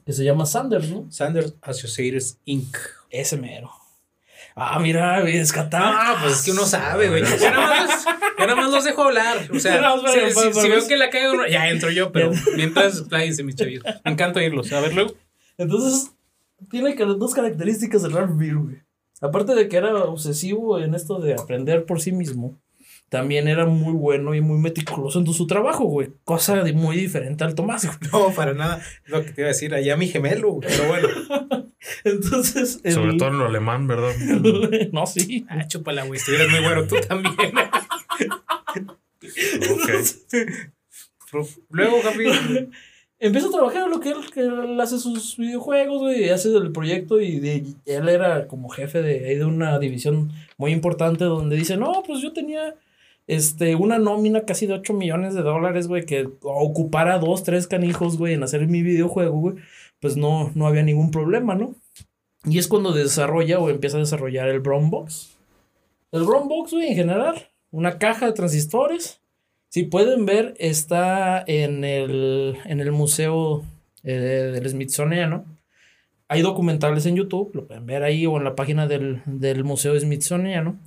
[0.05, 1.11] que se llama Sanders, ¿no?
[1.11, 2.77] Sanders Associates Inc.
[3.09, 3.71] Ese mero.
[4.55, 5.93] Ah, mira, güey, descatado.
[5.97, 7.23] Ah, pues es que uno sabe, güey.
[8.37, 9.49] Yo nada más, los- dejo hablar.
[9.53, 13.43] O sea, No, si, veo que la cago, no- ya entro yo, pero mientras pláyense,
[13.43, 13.93] mis chavitos.
[14.03, 14.71] Me encanta oírlos.
[14.73, 15.13] A ver, luego.
[15.57, 16.11] Entonces,
[16.69, 18.77] tiene que- dos características el Ralph Beer, güey.
[19.21, 22.59] Aparte de que era obsesivo en esto de aprender por sí mismo,
[23.09, 26.09] también era muy bueno y muy meticuloso en su trabajo, güey.
[26.25, 27.97] Cosa de muy diferente al Tomás, güey.
[28.11, 28.81] No, para nada.
[29.05, 29.73] Es lo que te iba a decir.
[29.73, 30.67] Allá mi gemelo, güey.
[30.67, 31.07] Pero bueno.
[32.03, 32.79] Entonces.
[32.83, 34.11] el- Sobre todo en lo alemán, ¿verdad?
[34.91, 35.45] no, sí.
[35.49, 36.19] Ah, chúpala, güey.
[36.19, 37.35] Estuvieras muy bueno tú también.
[39.71, 39.89] Ok.
[41.69, 42.25] Luego, Javi.
[43.17, 46.71] Empieza a trabajar lo que él, que él hace sus videojuegos, güey, y hace el
[46.73, 51.77] proyecto y de- él era como jefe de, de una división muy importante donde dice,
[51.77, 52.75] no, pues yo tenía
[53.25, 58.17] este, una nómina casi de 8 millones de dólares, güey, que ocupara dos, tres canijos,
[58.17, 59.55] güey, en hacer mi videojuego, güey,
[60.01, 61.73] pues no, no había ningún problema, ¿no?
[62.43, 65.37] Y es cuando desarrolla o empieza a desarrollar el Brown Box.
[66.11, 69.21] El Brown Box, güey, en general, una caja de transistores.
[69.75, 73.65] Si pueden ver, está en el, en el museo
[74.03, 74.13] eh,
[74.53, 75.43] del Smithsoniano.
[76.29, 79.99] Hay documentales en YouTube, lo pueden ver ahí o en la página del, del museo
[79.99, 80.79] Smithsoniano,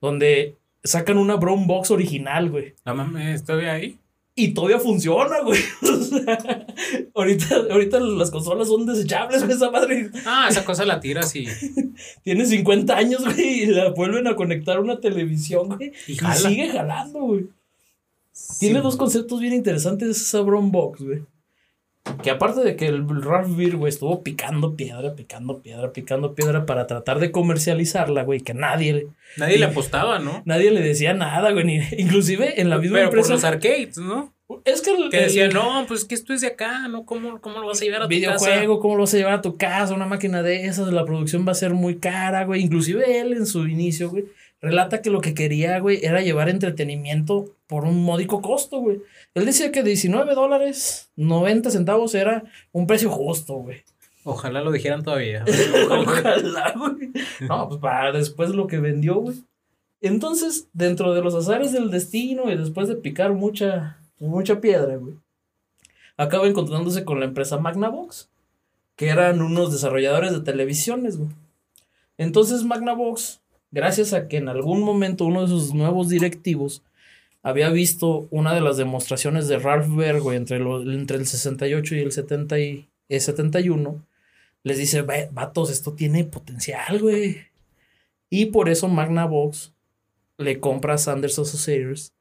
[0.00, 2.72] donde sacan una Brown Box original, güey.
[2.86, 3.98] No mames, ¿estoy ahí?
[4.34, 5.60] Y todavía funciona, güey.
[5.82, 6.66] O sea,
[7.14, 9.54] ahorita, ahorita las consolas son desechables, güey.
[9.54, 11.46] Esa madre Ah, esa cosa la tiras y,
[12.22, 13.64] tiene 50 años, güey.
[13.64, 15.92] Y la vuelven a conectar a una televisión, güey.
[16.08, 17.59] y Y sigue jalando, güey.
[18.58, 21.22] Tiene dos conceptos bien interesantes esa Brown Box, güey.
[22.22, 26.64] Que aparte de que el Ralph Beer, güey, estuvo picando piedra, picando piedra, picando piedra
[26.64, 30.42] para tratar de comercializarla, güey, que nadie, Nadie le apostaba, ¿no?
[30.46, 33.34] nadie le decía nada, güey, ni, inclusive en la misma Pero por empresa.
[33.34, 34.32] los arcades, ¿no?
[34.64, 37.04] es que el, Que decían, el no, pues que esto es de acá, ¿no?
[37.04, 38.46] ¿Cómo, cómo lo vas a llevar a tu casa?
[38.46, 39.94] videojuego, ¿cómo lo vas a llevar a tu casa?
[39.94, 42.62] Una máquina de esas, la producción va a ser muy cara, güey.
[42.62, 44.24] Inclusive él en su inicio, güey,
[44.60, 49.00] relata que lo que quería, güey, era llevar entretenimiento por un módico costo, güey.
[49.32, 53.84] Él decía que 19 dólares, 90 centavos era un precio justo, güey.
[54.24, 55.44] Ojalá lo dijeran todavía.
[55.88, 57.12] Ojalá, güey.
[57.48, 59.44] No, pues para después lo que vendió, güey.
[60.00, 65.14] Entonces, dentro de los azares del destino y después de picar mucha, mucha piedra, güey,
[66.16, 68.30] acaba encontrándose con la empresa Magnavox,
[68.96, 71.30] que eran unos desarrolladores de televisiones, güey.
[72.18, 76.82] Entonces, Magnavox, gracias a que en algún momento uno de sus nuevos directivos
[77.42, 82.00] había visto una de las demostraciones de Ralph Baer, güey, entre, entre el 68 y
[82.00, 84.04] el 70 y, el 71,
[84.62, 87.38] les dice, "Ve, vatos, esto tiene potencial, güey.
[88.28, 89.72] Y por eso Magnavox
[90.38, 92.12] le compra a Sanders Associates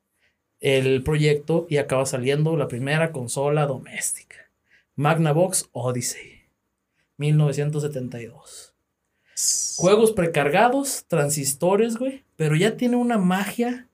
[0.59, 4.49] el proyecto y acaba saliendo la primera consola doméstica.
[4.95, 6.41] Magnavox Odyssey,
[7.17, 8.73] 1972.
[9.77, 13.87] Juegos precargados, transistores, güey, pero ya tiene una magia.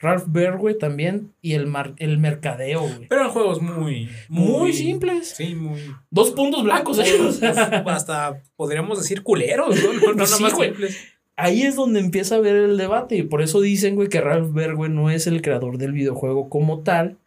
[0.00, 0.24] Ralph
[0.58, 3.06] güey, también, y el, mar- el mercadeo, güey.
[3.08, 5.28] Pero eran juegos muy, Muy simples.
[5.36, 5.78] Sí, muy.
[6.10, 6.96] Dos puntos blancos,
[7.38, 7.82] sea.
[7.86, 9.92] Hasta podríamos decir culeros, ¿no?
[9.92, 10.70] No, no nada Sí, más güey.
[10.70, 10.96] simples.
[11.36, 14.52] ahí es donde empieza a ver el debate y por eso dicen, güey, que Ralph
[14.74, 17.18] güey, no es el creador del videojuego como tal.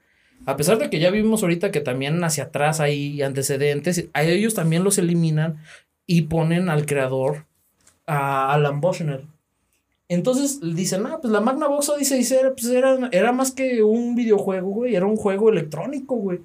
[0.46, 4.54] A pesar de que ya vimos ahorita que también hacia atrás hay antecedentes, a ellos
[4.56, 5.60] también los eliminan
[6.06, 7.46] y ponen al creador,
[8.08, 9.22] a Alan Bushnell.
[10.14, 14.70] Entonces dicen, ah, pues la Magnavox Odyssey era, pues era, era más que un videojuego,
[14.70, 16.42] güey, era un juego electrónico, güey.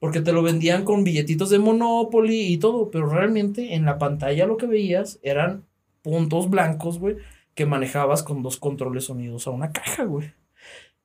[0.00, 4.46] Porque te lo vendían con billetitos de Monopoly y todo, pero realmente en la pantalla
[4.46, 5.64] lo que veías eran
[6.02, 7.16] puntos blancos, güey,
[7.54, 10.32] que manejabas con dos controles unidos a una caja, güey.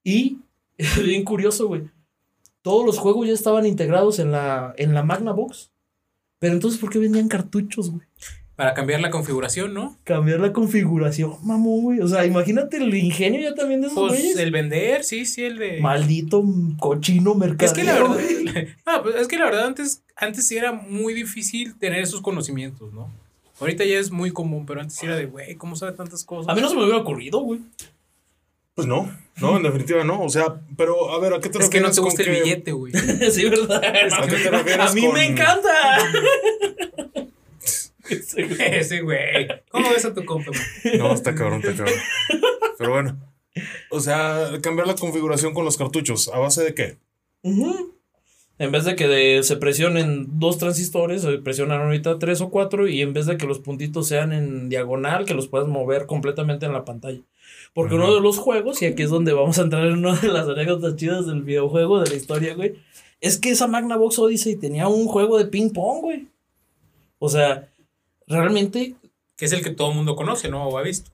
[0.04, 0.40] Y
[1.04, 1.84] bien curioso, güey.
[2.62, 5.72] Todos los juegos ya estaban integrados en la, en la Magnavox.
[6.40, 8.06] Pero entonces, ¿por qué vendían cartuchos, güey?
[8.60, 9.98] Para cambiar la configuración, ¿no?
[10.04, 12.02] Cambiar la configuración, mamón, güey.
[12.02, 14.38] O sea, imagínate el ingenio ya también de esos Pues güeyes.
[14.38, 15.80] el vender, sí, sí, el de.
[15.80, 16.44] Maldito
[16.78, 17.66] cochino mercado.
[17.66, 18.18] Es que la verdad,
[18.86, 22.92] no, pues es que la verdad antes, antes sí era muy difícil tener esos conocimientos,
[22.92, 23.10] ¿no?
[23.62, 26.52] Ahorita ya es muy común, pero antes sí era de, güey, ¿cómo sabe tantas cosas?
[26.52, 27.62] A mí no se me hubiera ocurrido, güey.
[28.76, 30.22] Pues no, no, en definitiva no.
[30.22, 32.28] O sea, pero a ver, ¿a qué te es que no refieres te gusta el
[32.28, 32.92] que- billete, güey.
[33.32, 33.82] sí, ¿verdad?
[33.86, 35.70] ¿A qué te refieres A mí con- me encanta.
[38.60, 39.48] Ese güey.
[39.70, 40.98] ¿Cómo ves a tu compa, man?
[40.98, 42.00] No, está cabrón, está cabrón.
[42.78, 43.20] Pero bueno.
[43.92, 46.30] O sea, cambiar la configuración con los cartuchos.
[46.30, 46.98] ¿A base de qué?
[47.44, 47.96] Ujú.
[48.58, 52.88] En vez de que de- se presionen dos transistores, se presionan ahorita tres o cuatro
[52.88, 56.66] y en vez de que los puntitos sean en diagonal, que los puedas mover completamente
[56.66, 57.22] en la pantalla.
[57.74, 60.28] Porque uno de los juegos, y aquí es donde vamos a entrar en una de
[60.28, 62.76] las anécdotas chidas del videojuego, de la historia, güey,
[63.22, 66.28] es que esa Magnavox Odyssey tenía un juego de ping pong, güey.
[67.20, 67.70] O sea,
[68.30, 68.96] realmente
[69.36, 70.68] Que es el que todo el mundo conoce, ¿no?
[70.68, 71.12] O ha visto.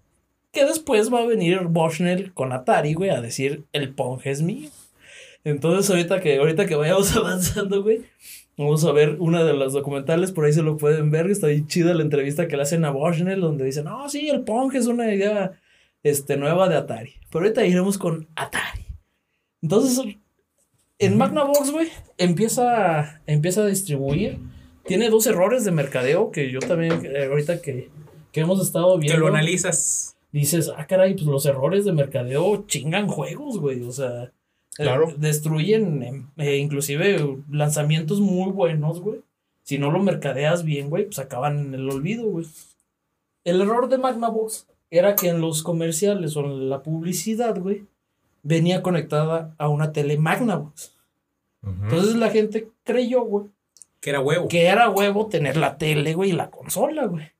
[0.52, 4.70] que después va a venir Bushnell con Atari, güey, a decir el Pong es mío.
[5.44, 8.02] Entonces, ahorita que, ahorita que vayamos avanzando, güey,
[8.58, 11.68] vamos a ver una de las documentales, por ahí se lo pueden ver, está bien
[11.68, 14.88] chida la entrevista que le hacen a Bushnell, donde dicen, no, sí, el Pong es
[14.88, 15.54] una idea
[16.04, 17.14] este, nueva de Atari.
[17.30, 18.86] Pero ahorita iremos con Atari.
[19.62, 20.16] Entonces,
[21.00, 24.40] en Magnavox, güey, empieza, empieza a distribuir.
[24.86, 27.90] Tiene dos errores de mercadeo que yo también, eh, ahorita que,
[28.32, 30.16] que hemos estado Que viendo lo analizas.
[30.32, 33.82] dices, ah, caray, pues los errores de mercadeo chingan juegos, güey.
[33.84, 34.32] O sea, eh,
[34.78, 35.14] Claro.
[35.18, 39.22] destruyen em, eh, inclusive lanzamientos muy buenos, güey.
[39.64, 42.46] Si no lo mercadeas bien, güey, pues acaban en el olvido, güey.
[43.44, 47.86] El error de Magnavox era que en los comerciales o en la publicidad, güey,
[48.44, 50.94] venía conectada a una tele Magnavox.
[51.64, 53.46] Entonces la gente creyó, güey,
[54.06, 54.48] Que era huevo.
[54.48, 57.32] que era huevo tener la tele, güey, y la consola, güey.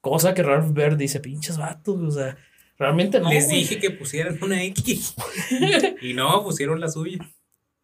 [0.00, 2.38] Cosa que Ralph Baer dice, pinches vatos, o sea,
[2.78, 3.28] realmente no.
[3.28, 3.58] Les güey".
[3.58, 5.14] dije que pusieran una X.
[6.00, 7.18] y no, pusieron la suya.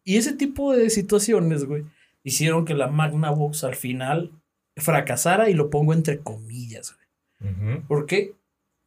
[0.03, 1.83] Y ese tipo de situaciones, güey,
[2.23, 4.31] hicieron que la Magnavox al final
[4.75, 7.83] fracasara y lo pongo entre comillas, güey.
[7.87, 8.33] Porque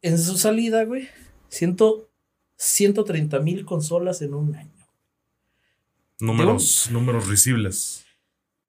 [0.01, 1.07] en su salida, güey,
[1.47, 2.09] ciento,
[2.57, 4.85] 130 mil consolas en un año.
[6.19, 8.04] Números, números risibles.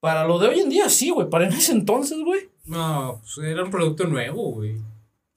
[0.00, 1.28] Para lo de hoy en día, sí, güey.
[1.28, 2.48] Para en ese entonces, güey.
[2.64, 4.76] No, pues era un producto nuevo, güey.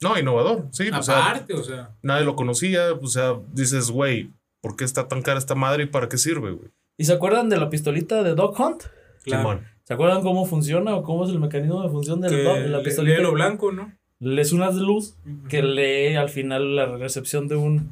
[0.00, 0.66] No, innovador.
[0.72, 1.90] Sí, o sea, Aparte, o sea.
[2.02, 2.92] nadie lo conocía.
[2.92, 6.52] O sea, dices, güey, ¿por qué está tan cara esta madre y para qué sirve,
[6.52, 6.70] güey?
[6.96, 8.84] ¿Y se acuerdan de la pistolita de Dog Hunt?
[9.24, 9.42] Claro.
[9.42, 9.66] Simón.
[9.84, 13.16] ¿Se acuerdan cómo funciona o cómo es el mecanismo de función de la le- pistolita?
[13.18, 13.92] lee lo blanco, ¿no?
[14.20, 15.16] Es una luz
[15.48, 17.90] que lee al final la recepción de un.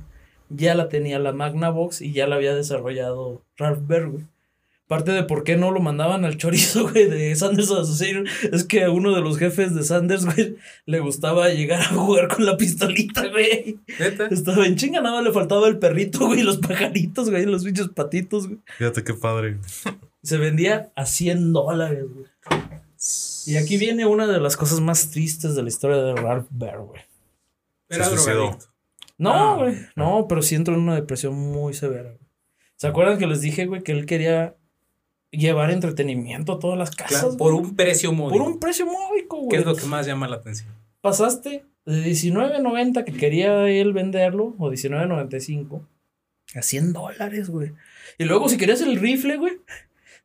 [0.51, 4.25] Ya la tenía la Magnavox y ya la había desarrollado Ralph Baer, güey.
[4.89, 8.83] Parte de por qué no lo mandaban al chorizo, güey, de Sanders Association es que
[8.85, 12.57] a uno de los jefes de Sanders, güey, le gustaba llegar a jugar con la
[12.57, 13.79] pistolita, güey.
[14.01, 14.27] Neta.
[14.31, 17.65] Estaba en chinga, nada más le faltaba el perrito, güey, y los pajaritos, güey, los
[17.65, 18.59] bichos patitos, güey.
[18.79, 19.59] Fíjate qué padre.
[20.23, 22.27] Se vendía a 100 dólares, güey.
[23.47, 26.79] Y aquí viene una de las cosas más tristes de la historia de Ralph Baer,
[26.81, 27.01] güey.
[27.89, 28.67] Era drogadicto.
[29.19, 29.57] No, Ah.
[29.59, 29.77] güey.
[29.97, 32.29] No, pero sí entró en una depresión muy severa, güey.
[32.77, 34.55] ¿Se acuerdan que les dije, güey, que él quería
[35.31, 37.21] llevar entretenimiento a todas las casas?
[37.21, 37.65] Claro, por güey?
[37.65, 38.39] un precio módico.
[38.39, 39.49] Por un precio módico, güey.
[39.51, 40.73] ¿Qué es lo que más llama la atención?
[41.01, 45.81] Pasaste de 19.90 que quería él venderlo, o 19.95,
[46.55, 47.73] a 100 dólares, güey.
[48.19, 49.55] Y luego, si querías el rifle, güey,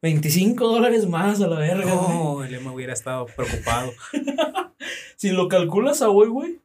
[0.02, 2.18] 25 dólares más a la verga, güey.
[2.18, 3.92] No, el Emma hubiera estado preocupado.
[5.16, 6.60] Si lo calculas a hoy, güey,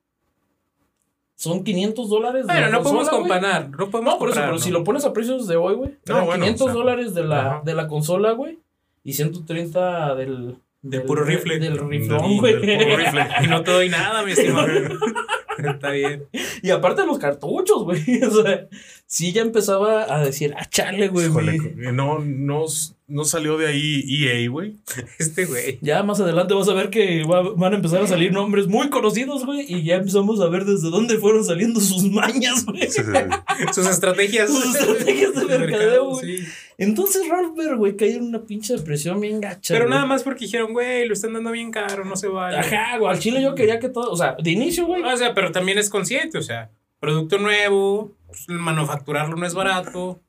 [1.38, 2.46] son 500 dólares.
[2.46, 3.40] de Bueno, la no podemos consola, güey.
[3.40, 3.70] comparar.
[3.70, 4.59] No podemos No, por eso, pero ¿no?
[4.59, 7.24] si lo pones a precios de hoy, güey, No, bueno, 500 o sea, dólares de
[7.24, 7.62] la, ajá.
[7.64, 8.59] de la consola, güey,
[9.05, 10.57] y 130 del...
[10.81, 11.59] Del puro rifle.
[11.59, 12.55] Del Del- riflón, güey.
[12.64, 13.27] del puro rifle.
[13.42, 14.68] Y no te doy nada, mi estimado.
[15.59, 16.24] Está bien.
[16.62, 18.01] Y aparte los cartuchos, güey.
[18.22, 18.68] O sea,
[19.11, 21.27] sí ya empezaba a decir, ah, chale, güey.
[21.29, 22.64] Híjole, mi- no, no,
[23.07, 24.77] no salió de ahí EA, güey.
[25.18, 25.79] Este güey.
[25.81, 28.90] Ya más adelante vas a ver que va- van a empezar a salir nombres muy
[28.90, 29.64] conocidos, güey.
[29.66, 32.87] Y ya empezamos a ver desde dónde fueron saliendo sus mañas, güey.
[33.75, 34.51] Sus estrategias.
[34.51, 36.38] Sus estrategias de mercadeo, güey.
[36.38, 36.44] sí.
[36.77, 39.75] Entonces Ralph Baer, güey, cayó en una pinche depresión bien gacha.
[39.75, 39.94] Pero güey.
[39.94, 42.59] nada más porque dijeron, güey, lo están dando bien caro, no se vale.
[42.59, 43.11] Ajá, güey.
[43.11, 44.12] Al chile yo quería que todo.
[44.12, 45.03] O sea, de inicio, güey.
[45.03, 50.23] O sea, pero también es consciente, o sea, producto nuevo, pues, manufacturarlo no es barato,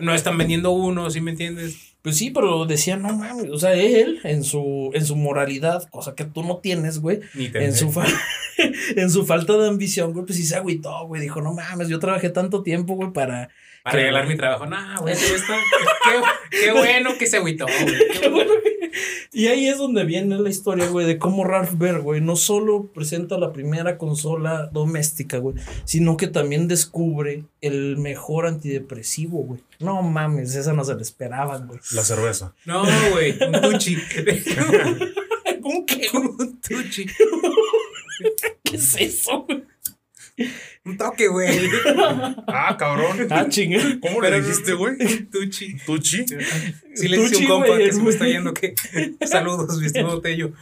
[0.00, 1.96] no están vendiendo uno, ¿sí me entiendes?
[2.02, 3.50] Pues sí, pero decía, no mames.
[3.50, 7.20] O sea, él, en su, en su moralidad, cosa que tú no tienes, güey.
[7.34, 7.92] En su,
[8.96, 11.20] en su falta de ambición, güey, pues sí se agüitó, güey.
[11.20, 13.50] Dijo, no mames, yo trabajé tanto tiempo, güey, para
[13.84, 14.66] Para Que- regalar mi trabajo.
[14.66, 15.56] No, güey, sí está.
[16.04, 18.48] Qué, qué bueno que se agüitó, güey.
[19.30, 22.86] Y ahí es donde viene la historia, güey, de cómo Ralph Baer, güey, no solo
[22.92, 29.60] presenta la primera consola doméstica, güey, sino que también descubre el mejor antidepresivo, güey.
[29.78, 31.78] No mames, esa no se la esperaban, güey.
[31.92, 32.54] La cerveza.
[32.64, 33.96] No, güey, un tuchi.
[35.62, 36.08] ¿Con qué?
[36.14, 37.06] un tuchi.
[38.64, 39.62] ¿Qué es eso, güey?
[40.88, 41.68] Un toque, güey.
[42.46, 43.26] Ah, cabrón.
[43.30, 43.78] Ah, chinga.
[44.00, 44.96] ¿Cómo le dijiste, güey?
[45.30, 45.76] Tuchi.
[45.84, 46.24] ¿Tuchi?
[46.94, 48.74] Sí le un compa güey, que se me está yendo que
[49.26, 50.52] saludos, mi estimado Tello.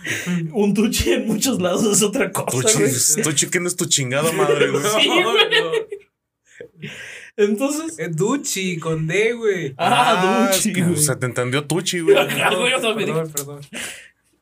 [0.53, 3.23] Un tuchi en muchos lados es otra cosa, Tuchi.
[3.23, 4.83] Tuchi, ¿quién es tu chingada madre, güey?
[5.01, 5.45] Sí, No, güey.
[5.51, 6.91] no.
[7.37, 7.99] Entonces.
[7.99, 9.75] Es Duchi con D, güey.
[9.79, 10.97] Ah, es Duchi, que, güey.
[10.97, 12.17] Se te entendió Tuchi, güey.
[12.17, 13.61] Perdón, perdón.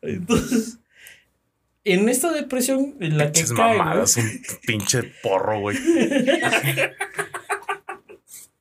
[0.00, 0.78] Entonces.
[1.84, 5.76] En esta depresión en la que cae, mamadas, un pinche porro, güey.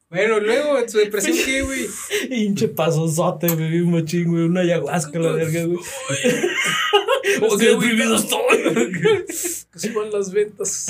[0.09, 1.87] Bueno, luego, en su depresión, ¿qué, güey?
[2.29, 5.79] Hinche pasosote, güey, bien machín, güey, una ayahuasca, la verga, güey.
[7.23, 9.25] Qué Estoy deprimido estoy.
[9.71, 10.87] Que suban las ventas.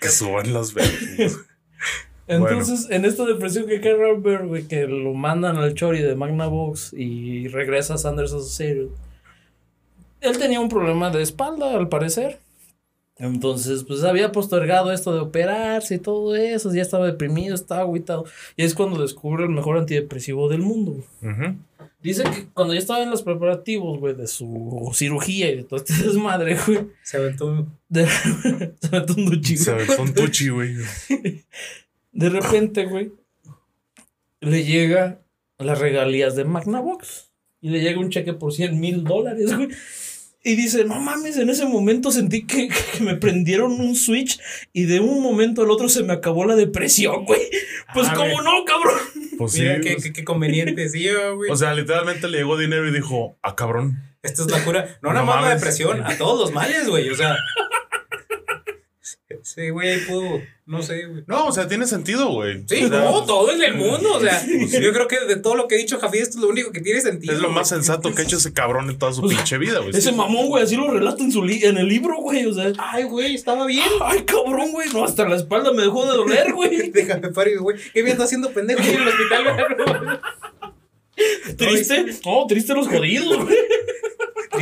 [0.00, 1.38] Que suban las ventas.
[2.26, 6.92] Entonces, en esta depresión que cae Baer, güey, que lo mandan al Chori de Magnavox
[6.92, 8.88] y regresa a Sanders Associated.
[10.20, 12.38] Él tenía un problema de espalda, al parecer.
[13.20, 18.24] Entonces, pues había postergado esto de operarse y todo eso, ya estaba deprimido, estaba agüitado.
[18.56, 21.04] Y es cuando descubre el mejor antidepresivo del mundo.
[22.02, 25.80] Dice que cuando ya estaba en los preparativos, güey, de su cirugía y de todo
[25.80, 27.78] este desmadre, güey, Se aventó un.
[27.90, 28.06] de,
[28.80, 29.64] se metió un duchi, güey.
[29.64, 30.76] Se aventó un Tuchi, güey.
[32.12, 33.12] De repente, güey,
[34.40, 35.20] le llega
[35.58, 37.28] las regalías de Magnavox.
[37.60, 39.68] Y le llega un cheque por 100 mil dólares, güey.
[40.42, 44.40] Y dice, no mames, en ese momento sentí que, que me prendieron un switch
[44.72, 47.40] y de un momento al otro se me acabó la depresión, güey.
[47.92, 48.44] Pues Ah, cómo güey.
[48.44, 48.98] no, cabrón.
[49.36, 49.60] Pues sí.
[49.62, 51.50] Mira qué, pues- qué, qué conveniente, sí, güey.
[51.50, 54.02] O sea, literalmente le llegó dinero y dijo, ah, cabrón.
[54.22, 54.98] Esta es la cura.
[55.02, 57.08] No, No nada más la depresión, a todos los males, güey.
[57.10, 57.36] O sea.
[59.42, 60.40] Sí, güey, pudo.
[60.66, 61.22] No sé, güey.
[61.26, 62.64] No, o sea, tiene sentido, güey.
[62.68, 64.14] Sí, O sea, no, todo es del mundo.
[64.14, 66.48] O sea, yo creo que de todo lo que ha dicho Javier, esto es lo
[66.50, 67.32] único que tiene sentido.
[67.32, 67.80] Es lo más güey.
[67.80, 69.90] sensato que ha hecho ese cabrón en toda su pinche vida, güey.
[69.96, 72.44] Ese mamón, güey, así lo relata en, su li- en el libro, güey.
[72.46, 73.86] O sea, Ay, güey, estaba bien.
[74.02, 74.88] ay, cabrón, güey.
[74.92, 76.90] No, hasta la espalda me dejó de doler, güey.
[76.90, 77.76] Déjame paro, güey.
[77.92, 80.18] ¿Qué bien está haciendo pendejo ahí en el hospital, güey?
[81.56, 82.06] Triste.
[82.24, 83.56] No, triste los jodidos, güey.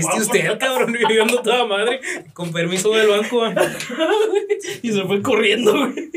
[0.07, 2.01] Triste usted, cabrón, viviendo toda madre.
[2.33, 3.43] Con permiso del banco.
[4.83, 6.11] Y se fue corriendo, güey.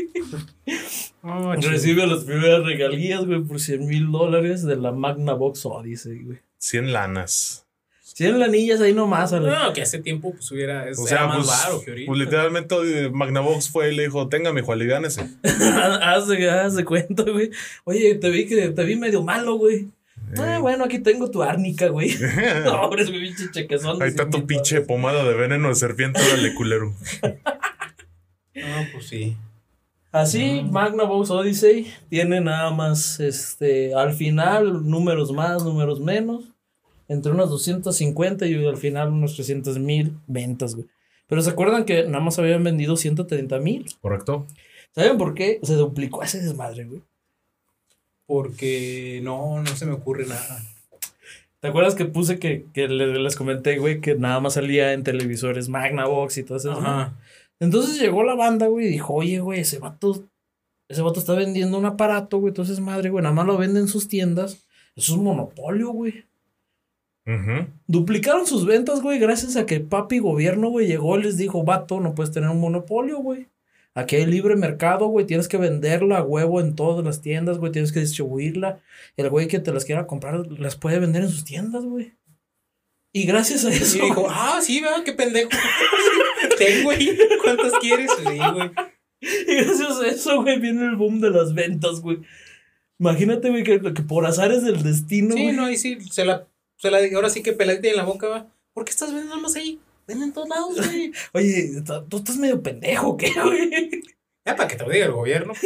[1.22, 6.38] Oh, Recibe las primeras regalías, güey, por 100 mil dólares de la Magnavox Odyssey, güey.
[6.58, 7.66] 100 lanas.
[8.14, 9.50] 100 lanillas ahí nomás, Ale.
[9.50, 10.84] No, que hace tiempo pues hubiera.
[10.90, 12.08] O sea, más pues, baro que ahorita.
[12.08, 15.28] pues literalmente eh, Magnavox fue y le dijo, tenga, mijo, aliviánese.
[16.02, 17.50] haz, de, haz de cuenta, güey.
[17.84, 19.88] Oye, te vi que te vi medio malo, güey.
[20.38, 22.10] Ah, bueno, aquí tengo tu árnica, güey.
[22.64, 24.02] No, hombre, es mi pinche chequezón.
[24.02, 26.94] Ahí está 100 tu pinche pomada de veneno de serpiente, órale, culero.
[28.54, 29.36] No, pues sí.
[30.10, 36.44] Así, Magnavox Odyssey tiene nada más, este, al final, números más, números menos.
[37.08, 40.86] Entre unas 250 y al final unos 300 mil ventas, güey.
[41.26, 43.86] Pero se acuerdan que nada más habían vendido 130 mil.
[44.00, 44.46] ¿Correcto?
[44.94, 45.60] ¿Saben por qué?
[45.62, 47.02] Se duplicó ese desmadre, güey.
[48.26, 50.62] Porque no, no se me ocurre nada.
[51.60, 55.04] ¿Te acuerdas que puse que, que le- les comenté, güey, que nada más salía en
[55.04, 56.72] televisores Magnavox y todo eso?
[56.72, 57.14] Ajá.
[57.60, 60.24] Entonces llegó la banda, güey, y dijo, oye, güey, ese vato,
[60.88, 63.86] ese vato está vendiendo un aparato, güey, entonces madre, güey, nada más lo vende en
[63.86, 64.66] sus tiendas.
[64.96, 66.24] Eso es un monopolio, güey.
[67.24, 67.68] Ujú.
[67.86, 72.00] Duplicaron sus ventas, güey, gracias a que papi gobierno, güey, llegó y les dijo, vato,
[72.00, 73.46] no puedes tener un monopolio, güey.
[73.94, 77.72] Aquí hay libre mercado, güey, tienes que venderla a huevo en todas las tiendas, güey,
[77.72, 78.80] tienes que distribuirla.
[79.16, 82.14] El güey que te las quiera comprar las puede vender en sus tiendas, güey.
[83.12, 83.98] Y gracias a eso.
[83.98, 85.04] Y dijo, ah, sí, ¿verdad?
[85.04, 85.50] Qué pendejo.
[86.58, 87.18] Tengo ahí.
[87.42, 88.10] ¿Cuántas quieres?
[88.16, 88.70] Sí, güey.
[89.20, 92.20] Y gracias a eso, güey, viene el boom de las ventas, güey.
[92.98, 95.56] Imagínate, güey, que, que por azares del destino, Sí, güey.
[95.56, 98.46] no, ahí sí, se la, se la, ahora sí que peladita en la boca va.
[98.72, 99.78] ¿Por qué estás vendiendo más ahí?
[100.12, 101.12] En todos lados, güey.
[101.32, 101.70] Oye,
[102.08, 103.90] tú estás medio pendejo, ¿qué, güey?
[104.44, 105.52] Ya para que te lo diga el gobierno.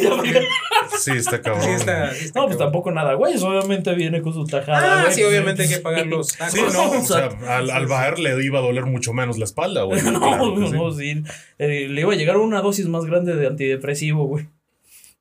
[0.99, 1.63] Sí, está cabrón.
[1.65, 2.59] Sí, está, sí está No, pues cabrón.
[2.59, 3.33] tampoco nada, güey.
[3.35, 4.99] Eso obviamente viene con su tajada.
[4.99, 5.15] Ah, güey.
[5.15, 8.59] sí, obviamente hay que pagar los Sí, no, o sea, al, al bajar le iba
[8.59, 10.03] a doler mucho menos la espalda, güey.
[10.03, 11.23] No, Claro no, sí.
[11.59, 14.49] Eh, le iba a llegar una dosis más grande de antidepresivo, güey.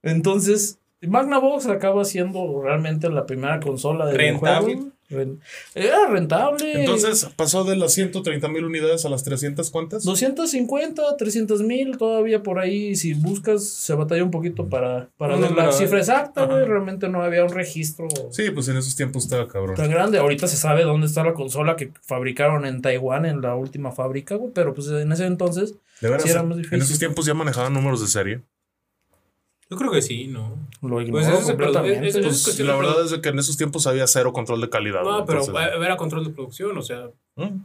[0.03, 4.79] Entonces, Magnavox acaba siendo realmente la primera consola de Rentable.
[5.73, 6.79] Era rentable.
[6.81, 10.03] Entonces pasó de las 130 mil unidades a las 300, ¿cuántas?
[10.03, 15.51] 250, 300 mil, todavía por ahí, si buscas, se batalla un poquito para, para ver
[15.51, 16.65] la cifra exacta, güey.
[16.65, 19.75] Realmente no había un registro Sí, pues en esos tiempos estaba cabrón.
[19.75, 20.17] tan grande.
[20.17, 24.35] Ahorita se sabe dónde está la consola que fabricaron en Taiwán, en la última fábrica,
[24.35, 24.51] güey.
[24.53, 26.81] Pero pues en ese entonces, De veras, sí era en más difícil.
[26.81, 28.41] esos tiempos ya manejaban números de serie.
[29.75, 30.57] Yo creo que sí, ¿no?
[30.81, 32.07] lo Pues produ- completamente.
[32.07, 35.03] es- es- Pues la verdad es que en esos tiempos había cero control de calidad.
[35.03, 37.09] No, pero entonces, era control de producción, o sea.
[37.35, 37.59] ¿Mm?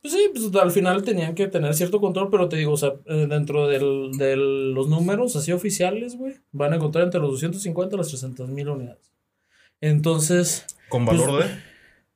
[0.00, 2.94] Pues sí, pues al final tenían que tener cierto control, pero te digo, o sea,
[3.06, 7.96] eh, dentro del, de los números así oficiales, güey, van a encontrar entre los 250
[7.96, 9.10] y las 300 mil unidades.
[9.80, 11.50] Entonces, Con Pues, valor de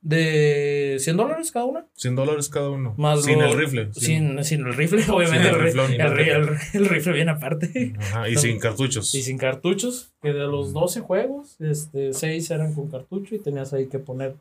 [0.01, 1.85] de 100 dólares cada una.
[1.95, 2.93] 100 dólares cada uno.
[2.97, 3.89] Más sin lo- el rifle.
[3.93, 5.47] Sin, sin el rifle, obviamente.
[5.49, 5.93] el el, ri- riflón.
[5.93, 6.27] el ri-
[6.73, 7.93] el- el rifle viene aparte.
[7.99, 9.13] Ajá, y sin cartuchos.
[9.15, 13.73] Y sin cartuchos, que de los 12 juegos, este, 6 eran con cartucho y tenías
[13.73, 14.35] ahí que poner.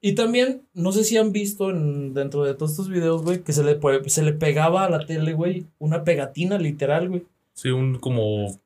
[0.00, 3.52] Y también, no sé si han visto en, dentro de todos estos videos, güey, que
[3.52, 7.24] se le, se le pegaba a la tele, güey, una pegatina literal, güey.
[7.54, 8.60] Sí, un como.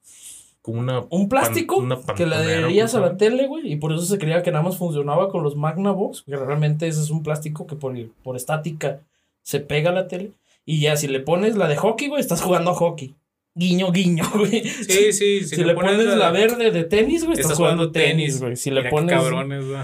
[0.63, 1.03] Como una.
[1.11, 4.03] Un plástico pan- una que le adherías a ¿cómo la tele, güey, y por eso
[4.03, 7.67] se creía que nada más funcionaba con los Magnavox, que realmente ese es un plástico
[7.67, 9.01] que por, por estática
[9.43, 10.31] se pega a la tele.
[10.65, 13.15] Y ya, si le pones la de hockey, güey, estás jugando a hockey.
[13.55, 14.63] Guiño, guiño, güey.
[14.65, 15.45] Sí, sí.
[15.45, 18.57] Si, le pones la, verde de tenis, güey, estás, Estás jugando jugando tenis, güey.
[18.57, 19.15] Si le Mira qué pones.
[19.17, 19.83] cabrones, güey.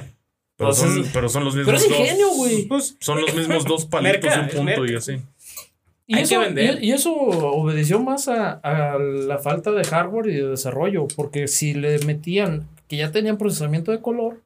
[0.57, 2.65] Pero, son, Entonces- pero son los mismos Pero es ingenio, güey.
[2.67, 5.17] Pues, Son los mismos dos palitos Merca, un es punto y así.
[6.11, 6.83] Y Hay eso, que vender.
[6.83, 11.47] y, y eso obedeció más a, a la falta de hardware y de desarrollo, porque
[11.49, 14.43] si le metían que ya tenían procesamiento de color,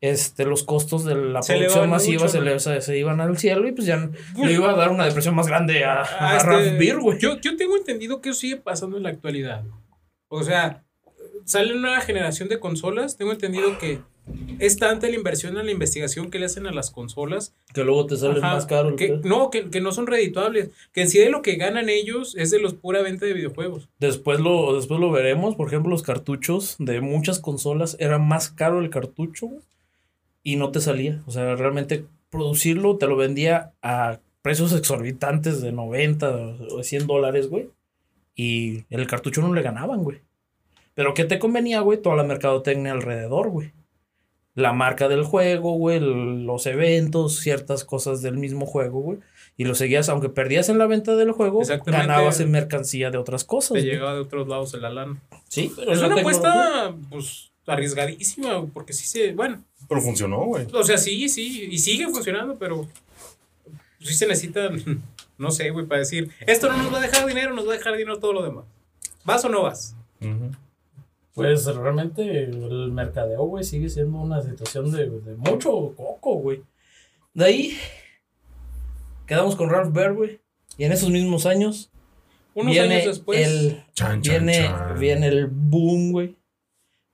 [0.00, 3.36] este, los costos de la Se producción masiva mucho, se, le- se, se iban al
[3.36, 6.30] cielo y pues ya Pues- le iba a dar una depresión más grande a, Ah,
[6.32, 7.18] a este, Beer, güey.
[7.18, 9.62] Yo, yo tengo entendido que eso sigue pasando en la actualidad.
[10.28, 10.82] O sea,
[11.44, 13.18] sale una nueva generación de consolas.
[13.18, 13.98] Tengo entendido que
[14.58, 17.54] es tanta la inversión en la investigación que le hacen a las consolas.
[17.72, 18.90] Que luego te sale Ajá, más caro.
[18.90, 20.70] el que, no, que, que no son redituables.
[20.92, 23.88] Que en sí de lo que ganan ellos es de los pura venta de videojuegos.
[23.98, 25.56] Después lo, después lo veremos.
[25.56, 29.48] Por ejemplo, los cartuchos de muchas consolas era más caro el cartucho
[30.42, 31.22] y no te salía.
[31.26, 36.30] O sea, realmente producirlo te lo vendía a precios exorbitantes de 90
[36.70, 37.68] o de 100 dólares, güey.
[38.34, 40.18] Y el cartucho no le ganaban, güey.
[40.94, 42.00] Pero ¿qué te convenía, güey?
[42.00, 43.72] Toda la mercadotecnia alrededor, güey.
[44.54, 49.18] La marca del juego, güey, el- los eventos, ciertas cosas del mismo juego, güey.
[49.56, 53.44] Y lo seguías, aunque perdías en la venta del juego, ganabas en mercancía de otras
[53.44, 53.74] cosas.
[53.74, 53.90] Te güey.
[53.92, 55.22] llegaba de otros lados de la lana.
[55.48, 59.32] Sí, pero Es una apuesta, pues, arriesgadísima, porque sí se.
[59.32, 60.66] Bueno, Pero funcionó, güey.
[60.72, 62.88] o sea, sí, sí, y sigue funcionando, pero
[64.00, 64.70] sí se necesita,
[65.38, 67.76] no sé, güey, para decir, esto no nos va a dejar dinero, nos va a
[67.76, 68.64] dejar dinero todo lo demás.
[69.24, 69.94] ¿Vas o no vas?
[70.20, 70.50] Ujú.
[71.42, 76.62] Pues realmente el mercadeo, güey, sigue siendo una situación de, de mucho coco, güey.
[77.34, 77.78] De ahí
[79.26, 80.40] quedamos con Ralph Baer, güey.
[80.76, 81.90] Y en esos mismos años
[82.54, 83.46] Unos viene años después.
[83.46, 84.98] el Chan, chan, viene, chan.
[84.98, 86.36] viene el boom, güey.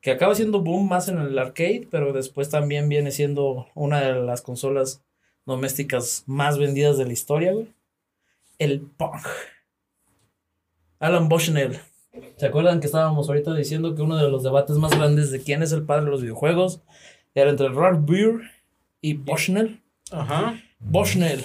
[0.01, 4.15] Que acaba siendo boom más en el arcade, pero después también viene siendo una de
[4.23, 5.03] las consolas
[5.45, 7.75] domésticas más vendidas de la historia, güey.
[8.59, 9.21] El Pong.
[10.99, 11.79] Alan Bushnell.
[12.37, 15.63] ¿Se acuerdan que estábamos ahorita diciendo que uno de los debates más grandes de quién
[15.63, 16.81] es el padre de los videojuegos
[17.35, 18.41] era entre Ralph Beer
[19.01, 19.81] y Bushnell?
[20.11, 20.61] Ajá.
[20.79, 21.45] Bushnell,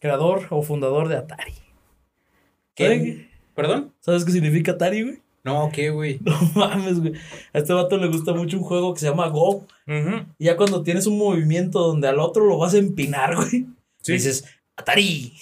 [0.00, 1.54] creador o fundador de Atari.
[2.74, 3.28] ¿Qué?
[3.54, 3.92] ¿Perdón?
[4.00, 5.18] ¿Sabes qué significa Atari, güey?
[5.44, 6.18] No, ¿qué, güey?
[6.24, 7.14] No mames, güey.
[7.52, 9.66] A este vato le gusta mucho un juego que se llama Go.
[10.38, 13.66] Y ya cuando tienes un movimiento donde al otro lo vas a empinar, güey.
[14.02, 14.12] Sí.
[14.12, 14.44] Dices,
[14.76, 15.34] Atari.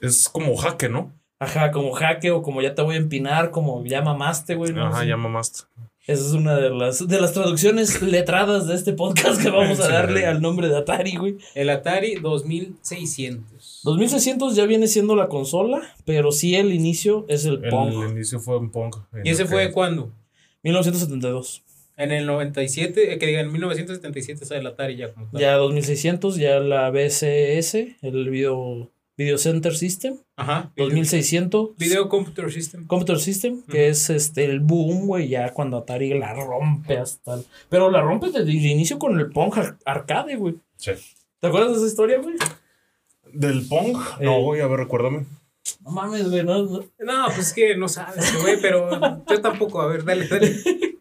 [0.00, 1.12] Es como jaque, ¿no?
[1.44, 4.72] Ajá, como jaque o como ya te voy a empinar, como ya mamaste, güey.
[4.72, 4.86] ¿no?
[4.86, 5.08] Ajá, Sí.
[5.08, 5.60] ya mamaste.
[6.06, 9.88] Esa es una de las, de las traducciones letradas de este podcast que vamos a
[9.88, 11.38] darle al nombre de Atari, güey.
[11.54, 13.80] El Atari 2600.
[13.84, 18.10] 2600 ya viene siendo la consola, pero sí el inicio es el El, Pong.
[18.10, 18.94] inicio fue un Pong.
[19.24, 20.12] ¿Y ese fue cuándo?
[20.62, 21.62] 1972.
[21.96, 25.40] En el 97, eh, que digan, en 1977 sale el Atari ya como tal.
[25.40, 30.16] Ya 2600, ya la BCS, el Video, Video Center System.
[30.36, 30.72] Ajá.
[30.76, 31.76] 2600.
[31.76, 32.86] Video Computer System.
[32.86, 37.44] Computer System, que es este el boom, güey, ya cuando Atari la rompe hasta el...
[37.68, 40.56] Pero la rompe desde el inicio con el Pong ar- arcade, güey.
[40.76, 40.92] Sí.
[41.40, 42.34] ¿Te acuerdas de esa historia, güey?
[43.32, 43.96] ¿Del Pong?
[44.20, 44.24] Eh.
[44.24, 45.26] No, voy a ver, recuérdame.
[45.82, 46.78] No mames, güey, no, no.
[46.98, 48.90] No, pues es que no sabes, güey, pero
[49.28, 49.80] yo tampoco.
[49.80, 50.54] A ver, dale, dale.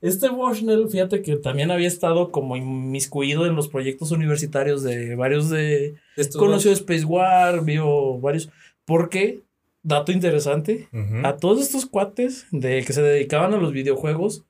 [0.00, 5.50] Este Bushnell, fíjate que también había estado como inmiscuido en los proyectos universitarios de varios
[5.50, 5.96] de...
[6.16, 6.80] Estos Conoció dos.
[6.80, 8.48] Space War, vio varios...
[8.84, 9.42] Porque,
[9.82, 10.88] dato interesante,
[11.24, 14.44] a todos estos cuates de que se dedicaban a los videojuegos,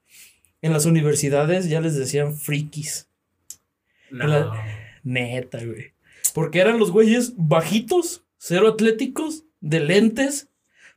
[0.61, 3.09] en las universidades ya les decían frikis.
[4.11, 4.53] No.
[5.03, 5.93] Neta, güey.
[6.35, 10.49] Porque eran los güeyes bajitos, cero atléticos, de lentes,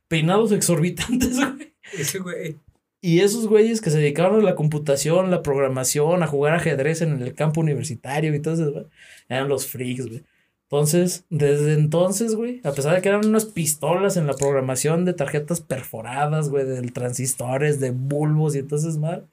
[0.08, 1.72] peinados exorbitantes, güey.
[1.92, 2.56] Ese güey.
[3.04, 7.20] Y esos güeyes que se dedicaban a la computación, la programación, a jugar ajedrez en
[7.20, 8.86] el campo universitario y todo eso, güey,
[9.28, 10.22] eran los freaks, güey.
[10.70, 15.12] Entonces, desde entonces, güey, a pesar de que eran unas pistolas en la programación de
[15.14, 19.28] tarjetas perforadas, güey, de transistores, de bulbos y entonces, mal,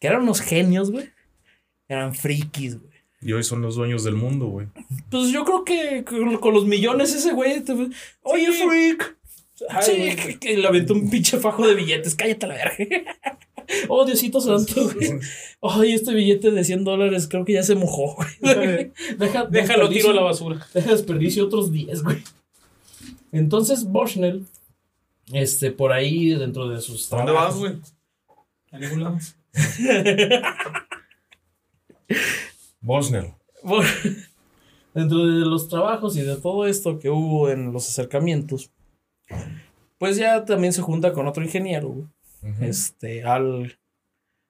[0.00, 1.08] que eran unos genios, güey,
[1.88, 2.92] eran frikis, güey.
[3.24, 4.66] Y hoy son los dueños del mundo, güey.
[5.08, 7.72] Pues yo creo que con, con los millones ese güey, te-
[8.22, 8.62] oye, Sí.
[8.68, 9.16] freak.
[9.68, 10.16] Ay, Sí, güey.
[10.16, 12.14] que, que le aventó un pinche fajo de billetes.
[12.14, 13.18] Cállate a la verga.
[13.88, 15.20] Oh, Diosito santo, güey.
[15.62, 18.90] Ay, este billete de 100 dólares creo que ya se mojó, güey.
[19.18, 20.66] Deja, Déjalo, tiro a la basura.
[20.74, 22.18] Deja desperdicio otros 10, güey.
[23.30, 24.44] Entonces, Bushnell,
[25.32, 27.76] este, por ahí dentro de sus ¿A dónde vas, güey?
[28.72, 29.18] A ningún lado.
[32.80, 33.32] Bosnell.
[33.62, 33.88] Bueno,
[34.92, 38.70] dentro de los trabajos y de todo esto que hubo en los acercamientos,
[39.98, 42.06] pues ya también se junta con otro ingeniero, güey,
[42.60, 43.78] este, Al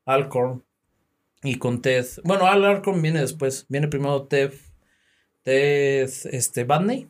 [0.06, 0.62] Alcorn,
[1.42, 2.06] y con Ted.
[2.24, 4.52] Bueno, Al Alcorn viene después, viene primero Ted,
[5.42, 7.08] Ted, este, Badney,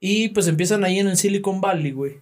[0.00, 2.20] y pues empiezan ahí en el Silicon Valley, güey,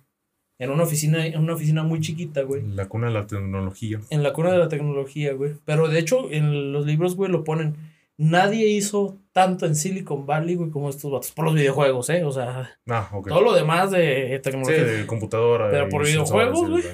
[0.61, 2.63] en una oficina, en una oficina muy chiquita, güey.
[2.67, 3.99] La cuna de la tecnología.
[4.11, 5.55] En la cuna de la tecnología, güey.
[5.65, 7.77] Pero de hecho, en los libros, güey, lo ponen.
[8.23, 11.33] Nadie hizo tanto en Silicon Valley, güey, como estos vatos.
[11.33, 12.23] Por los videojuegos, ¿eh?
[12.23, 13.29] O sea, Ah, ok.
[13.29, 14.85] todo lo demás de Sí, tecnología.
[14.85, 15.71] de computadora.
[15.71, 16.85] Pero por videojuegos, güey.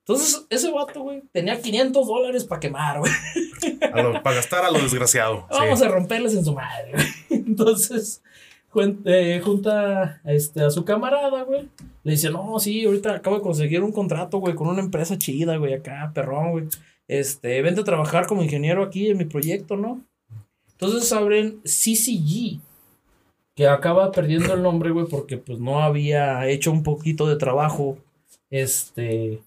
[0.00, 3.12] Entonces, ese vato, güey, tenía 500 dólares para quemar, güey.
[4.24, 5.46] Para gastar a lo desgraciado.
[5.50, 5.56] sí.
[5.58, 7.06] Vamos a romperles en su madre, güey.
[7.46, 8.20] Entonces,
[9.04, 11.68] eh, junta este, a su camarada, güey.
[12.02, 15.58] Le dice, no, sí, ahorita acabo de conseguir un contrato, güey, con una empresa chida,
[15.58, 16.64] güey, acá, perrón, güey.
[17.06, 20.02] Este, vente a trabajar como ingeniero aquí en mi proyecto, ¿no?
[20.78, 22.60] Entonces abren CCG,
[23.54, 27.98] que acaba perdiendo el nombre, güey, porque pues no había hecho un poquito de trabajo,
[28.50, 29.40] este,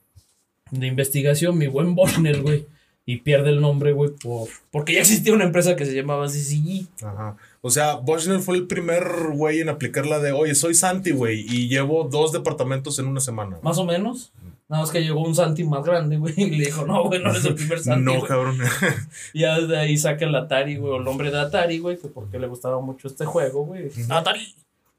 [0.71, 2.65] de investigación, mi buen Bosner, güey.
[3.09, 6.87] Y pierde el nombre, güey, por, porque ya existía una empresa que se llamaba CCG.
[7.05, 7.37] Ajá.
[7.61, 11.45] O sea, Boschner fue el primer güey en aplicar la de, oye, soy Santi, güey,
[11.47, 13.59] y llevo dos departamentos en una semana.
[13.61, 14.33] Más o menos.
[14.69, 17.29] Nada más que llegó un Santi más grande, güey, y le dijo, no, güey, no
[17.31, 18.03] eres el primer Santi.
[18.03, 18.27] no, güey".
[18.27, 18.57] cabrón.
[19.33, 22.09] Y ya de ahí saca el Atari, güey, o el nombre de Atari, güey, que
[22.09, 23.89] porque le gustaba mucho este juego, güey.
[24.09, 24.55] Atari,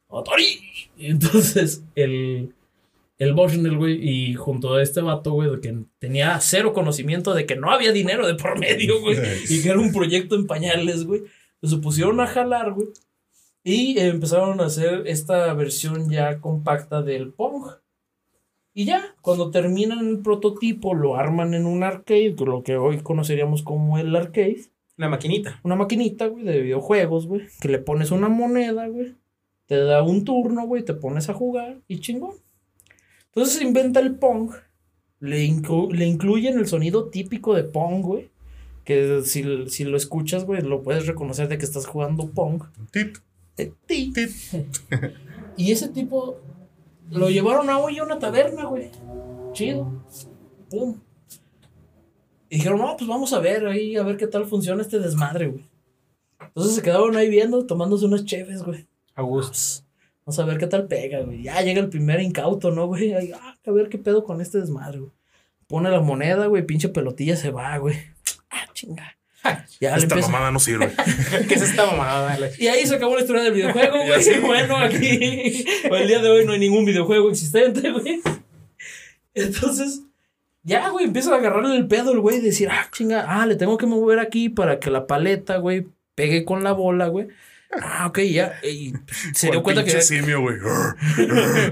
[0.08, 0.60] Atari.
[0.96, 2.54] Y entonces, el,
[3.18, 7.44] el Bushnell, güey, y junto a este vato, güey, de que tenía cero conocimiento de
[7.44, 9.18] que no había dinero de por medio, güey,
[9.50, 11.24] y que era un proyecto en pañales, güey,
[11.62, 12.88] se pusieron a jalar, güey,
[13.64, 17.66] y empezaron a hacer esta versión ya compacta del Pong.
[18.78, 23.62] Y ya, cuando terminan el prototipo, lo arman en un arcade, lo que hoy conoceríamos
[23.64, 24.66] como el arcade.
[24.96, 25.58] Una maquinita.
[25.64, 29.16] Una maquinita, güey, de videojuegos, güey, que le pones una moneda, güey,
[29.66, 32.36] te da un turno, güey, te pones a jugar y chingón.
[33.26, 34.52] Entonces se inventa el Pong,
[35.18, 38.30] le, inclu- le incluyen el sonido típico de Pong, güey,
[38.84, 42.62] que si, si lo escuchas, güey, lo puedes reconocer de que estás jugando Pong.
[42.92, 43.18] Tit,
[43.56, 44.12] Eh, ti.
[44.12, 44.30] tit.
[45.56, 46.38] Y ese tipo
[47.10, 48.90] lo llevaron a hoy a una taberna, güey.
[49.52, 50.04] Chido.
[50.70, 51.00] Pum.
[52.50, 55.48] Y dijeron, no, pues vamos a ver ahí, a ver qué tal funciona este desmadre,
[55.48, 55.68] güey.
[56.40, 58.86] Entonces se quedaron ahí viendo, tomándose unas cheves, güey.
[59.14, 59.84] A gusto.
[60.24, 61.42] Vamos a ver qué tal pega, güey.
[61.42, 63.12] Ya llega el primer incauto, ¿no, güey?
[63.14, 65.12] Ahí, ah, a ver qué pedo con este desmadre, güey.
[65.66, 67.96] Pone la moneda, güey, pinche pelotilla se va, güey.
[68.50, 69.17] Ah, chinga.
[69.80, 70.90] Ya Esta mamada no sirve.
[71.48, 72.38] ¿Qué es esta mamada?
[72.38, 74.40] La- y ahí se acabó la historia del videojuego, güey.
[74.46, 75.64] Bueno, aquí.
[75.90, 78.20] El día de hoy no hay ningún videojuego existente, güey.
[79.34, 80.02] Entonces,
[80.62, 83.56] ya, güey, empieza a agarrarle el pedo el güey y decir, ah, chinga, ah, le
[83.56, 87.28] tengo que mover aquí para que la paleta, güey, pegue con la bola, güey.
[87.82, 88.54] Ah, ok, ya.
[88.64, 88.94] Y
[89.34, 90.00] se dio cuenta que.
[90.00, 90.56] simio, güey.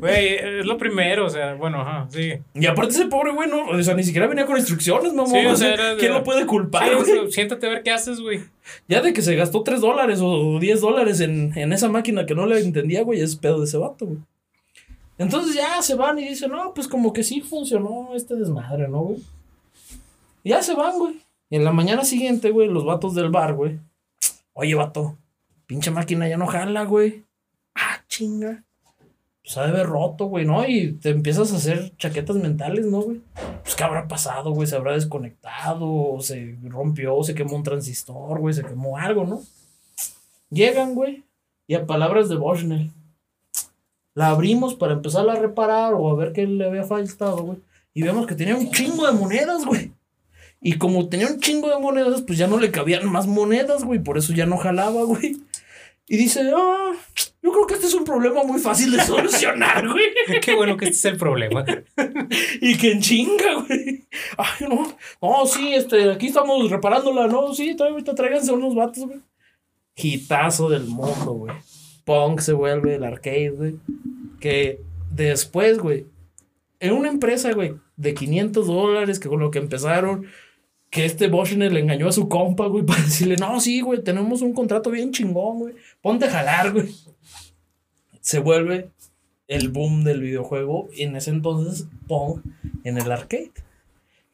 [0.00, 2.34] Güey, es lo primero, o sea, bueno, ajá, sí.
[2.54, 5.32] Y aparte ese pobre güey, no, o sea, ni siquiera venía con instrucciones, mamón.
[5.32, 7.10] Sí, o sea, era de- ¿quién lo puede culpar, Sí, o güey?
[7.10, 8.40] sea, siéntate a ver qué haces, güey.
[8.88, 12.34] Ya de que se gastó 3 dólares o 10 dólares en, en esa máquina que
[12.34, 14.18] no le entendía, güey, es pedo de ese vato, güey.
[15.18, 19.00] Entonces ya se van y dicen, no, pues como que sí funcionó este desmadre, ¿no,
[19.00, 19.18] güey?
[20.44, 21.14] Y ya se van, güey.
[21.48, 23.78] Y en la mañana siguiente, güey, los vatos del bar, güey.
[24.58, 25.18] Oye, vato,
[25.66, 27.26] pinche máquina ya no jala, güey.
[27.74, 28.64] Ah, chinga.
[29.44, 30.66] Pues ha de haber roto, güey, ¿no?
[30.66, 33.20] Y te empiezas a hacer chaquetas mentales, ¿no, güey?
[33.62, 38.40] Pues qué habrá pasado, güey, se habrá desconectado, o se rompió, se quemó un transistor,
[38.40, 39.42] güey, se quemó algo, ¿no?
[40.48, 41.22] Llegan, güey,
[41.66, 42.90] y a palabras de Bushnell,
[44.14, 47.58] la abrimos para empezar a reparar o a ver qué le había faltado, güey.
[47.92, 49.92] Y vemos que tenía un chingo de monedas, güey.
[50.60, 54.02] Y como tenía un chingo de monedas, pues ya no le cabían más monedas, güey.
[54.02, 55.36] Por eso ya no jalaba, güey.
[56.08, 56.92] Y dice, ah,
[57.42, 60.04] yo creo que este es un problema muy fácil de solucionar, güey.
[60.40, 61.64] Qué bueno que este es el problema.
[62.60, 64.06] Y que en chinga, güey.
[64.38, 64.96] Ay, no.
[65.20, 67.52] No, sí, este, aquí estamos reparándola, ¿no?
[67.54, 69.20] Sí, todavía ahorita tráiganse unos vatos, güey.
[69.96, 71.54] Hitazo del mundo, güey.
[72.04, 73.76] Punk se vuelve el arcade, güey.
[74.38, 74.80] Que
[75.10, 76.06] después, güey,
[76.78, 80.26] en una empresa, güey, de 500 dólares, que con lo que empezaron,
[80.90, 84.42] que este Boschner le engañó a su compa, güey, para decirle, no, sí, güey, tenemos
[84.42, 85.74] un contrato bien chingón, güey.
[86.00, 86.94] Ponte a jalar, güey.
[88.20, 88.90] Se vuelve
[89.48, 92.40] el boom del videojuego y en ese entonces Pong
[92.84, 93.52] en el arcade.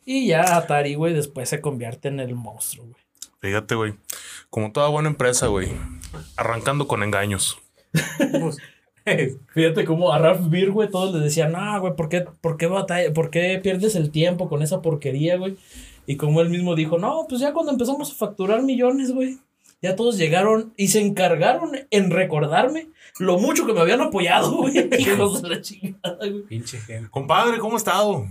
[0.04, 3.02] Y ya Atari, güey, después se convierte en el monstruo, güey.
[3.40, 3.94] Fíjate, güey.
[4.50, 5.68] Como toda buena empresa, güey.
[6.36, 7.58] Arrancando con engaños.
[9.54, 12.66] Fíjate cómo a Ralph Beer, güey, todos le decían, no, güey, ¿por qué, por, qué
[12.66, 15.56] batalla, ¿por qué pierdes el tiempo con esa porquería, güey?
[16.06, 19.38] Y como él mismo dijo, no, pues ya cuando empezamos a facturar millones, güey,
[19.80, 22.88] ya todos llegaron y se encargaron en recordarme
[23.18, 24.88] lo mucho que me habían apoyado, güey.
[24.98, 26.42] Hijos de la chingada, güey.
[26.42, 27.10] Pinche gente.
[27.10, 28.26] Compadre, ¿cómo ha estado?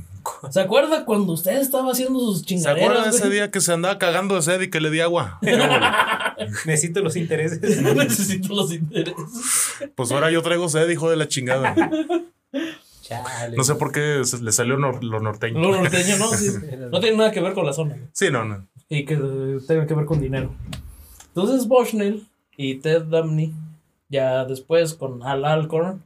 [0.51, 3.73] ¿Se acuerda cuando usted estaba haciendo sus ¿Se chingaderas, acuerda de ese día que se
[3.73, 5.39] andaba cagando de sed y que le di agua?
[6.65, 7.59] Necesito los intereses.
[7.81, 9.15] Necesito los intereses.
[9.95, 11.73] Pues ahora yo traigo sed, hijo de la chingada.
[13.11, 13.57] Chale.
[13.57, 15.59] No sé por qué se- le salió nor- lo norteño.
[15.59, 16.27] Lo norteño, ¿no?
[16.29, 16.47] Sí.
[16.91, 17.97] No tiene nada que ver con la zona.
[18.13, 18.67] Sí, no, no.
[18.89, 20.51] y que eh, tenga que ver con dinero.
[21.27, 22.25] Entonces Bushnell
[22.57, 23.53] y Ted Dabney,
[24.09, 26.03] ya después con Al Alcorn,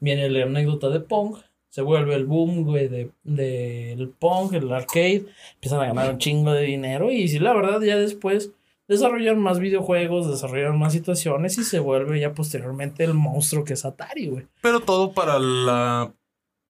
[0.00, 1.36] viene la anécdota de Pong,
[1.70, 6.52] se vuelve el boom, güey, de, del Pong, el arcade, empiezan a ganar un chingo
[6.52, 8.50] de dinero y sí, la verdad ya después
[8.88, 13.84] desarrollan más videojuegos, desarrollan más situaciones y se vuelve ya posteriormente el monstruo que es
[13.84, 14.46] Atari, güey.
[14.62, 16.12] Pero todo para la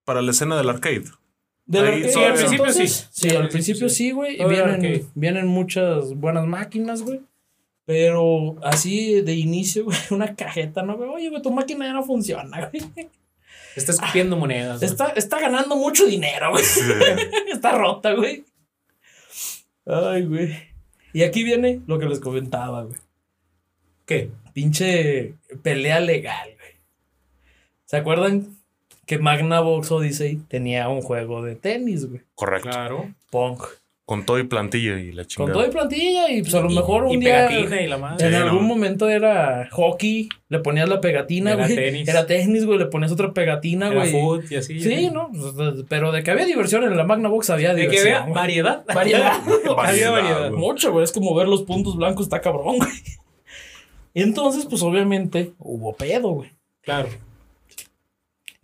[0.05, 1.05] para la escena del arcade.
[1.67, 3.29] Del Ahí arcade, sí, al principio entonces, sí.
[3.29, 4.41] Sí, al principio sí, güey.
[4.41, 7.21] Y vienen, vienen muchas buenas máquinas, güey.
[7.87, 10.97] Pero así de inicio, güey, una cajeta, ¿no?
[10.97, 11.11] güey?
[11.11, 12.83] Oye, güey, tu máquina ya no funciona, güey.
[13.77, 14.79] Está escupiendo monedas.
[14.79, 14.91] güey.
[14.91, 16.65] Está, está ganando mucho dinero, güey.
[17.53, 18.45] está rota, güey.
[19.85, 20.57] Ay, güey.
[21.13, 22.99] Y aquí viene lo que les comentaba, güey.
[24.07, 24.31] ¿Qué?
[24.53, 26.75] Pinche pelea legal, güey.
[27.85, 28.57] ¿Se acuerdan
[29.07, 32.23] que Magnavox Odyssey tenía un juego de tenis, güey?
[32.35, 32.69] Correcto.
[32.71, 33.15] Claro.
[33.31, 33.63] Punk.
[34.07, 35.53] Con todo y plantilla y la Con chingada.
[35.55, 38.27] todo y plantilla y pues a lo mejor y un día pegatina y la madre.
[38.27, 38.69] en Sí, algún no.
[38.69, 41.75] momento era hockey, le ponías la pegatina, Era güey.
[41.75, 42.07] tenis.
[42.09, 44.13] Era tenis, güey, le ponías otra pegatina, Era güey.
[44.13, 44.79] foot y así.
[44.79, 45.31] Sí, ¿no?
[45.33, 48.23] Pues, Pero de que había diversión en la Magnavox había De que diversión.
[48.25, 48.35] güey.
[48.35, 48.85] variedad.
[48.95, 49.41] Variedad.
[49.79, 50.61] Había Variedad, güey.
[50.61, 51.03] Mucho, güey.
[51.05, 52.91] Es como ver los puntos blancos, está cabrón, güey.
[54.13, 56.51] Y entonces, pues obviamente hubo pedo, güey.
[56.83, 57.09] Claro.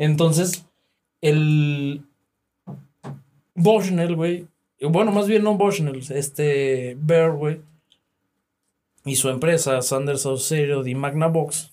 [0.00, 0.64] Entonces,
[1.20, 2.06] el
[3.54, 4.46] Bushnell, güey.
[4.80, 7.60] Bueno, más bien no Bushnell, este Bear, güey.
[9.04, 11.70] Y su empresa, Sanders Auxilio y Magnavox,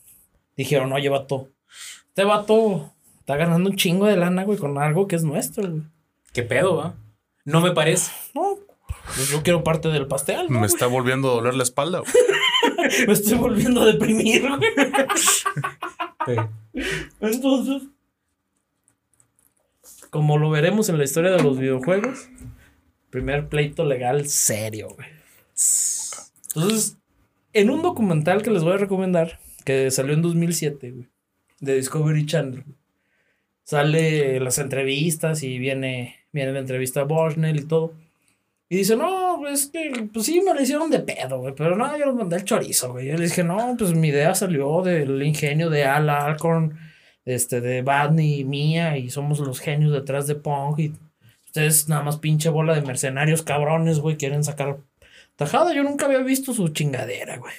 [0.58, 1.48] dijeron, oye, vato,
[2.10, 5.84] este vato está ganando un chingo de lana, güey, con algo que es nuestro, güey.
[6.34, 6.96] ¿Qué pedo, va?
[7.46, 8.12] No me parece.
[8.36, 8.58] No,
[9.16, 12.00] pues yo quiero parte del pastel, ¿no, Me está volviendo a doler la espalda.
[12.00, 12.12] güey.
[13.08, 14.62] Me estoy volviendo a deprimir, güey.
[17.22, 17.84] Entonces,
[20.18, 22.28] como lo veremos en la historia de los videojuegos,
[23.12, 25.08] primer pleito legal serio, güey.
[26.56, 26.98] Entonces,
[27.54, 31.08] en un documental que les voy a recomendar, que salió en 2007, güey,
[31.60, 32.64] de Discovery Channel,
[33.64, 37.94] sale las entrevistas y viene, viene la entrevista a Bushnell y todo.
[38.70, 41.96] Y dice, no, es que, pues sí, me lo hicieron de pedo, güey, pero no,
[41.96, 43.06] yo los mandé el chorizo, güey.
[43.06, 46.87] Yo le dije, no, pues mi idea salió del ingenio de Al Alcorn,
[47.28, 50.94] este, de Badney y mía, y somos los genios detrás de Pong, y
[51.46, 54.78] ustedes nada más pinche bola de mercenarios cabrones, güey, quieren sacar
[55.36, 55.74] tajada.
[55.74, 57.54] Yo nunca había visto su chingadera, güey.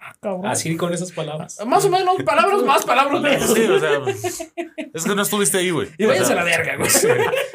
[0.00, 0.46] Ah, cabrón.
[0.46, 1.58] Así con esas palabras.
[1.66, 3.52] Más o menos, palabras más, palabras menos.
[3.54, 4.00] Sí, o sea,
[4.92, 5.88] es que no estuviste ahí, güey.
[5.98, 6.90] Y váyanse O sea, a la verga, güey.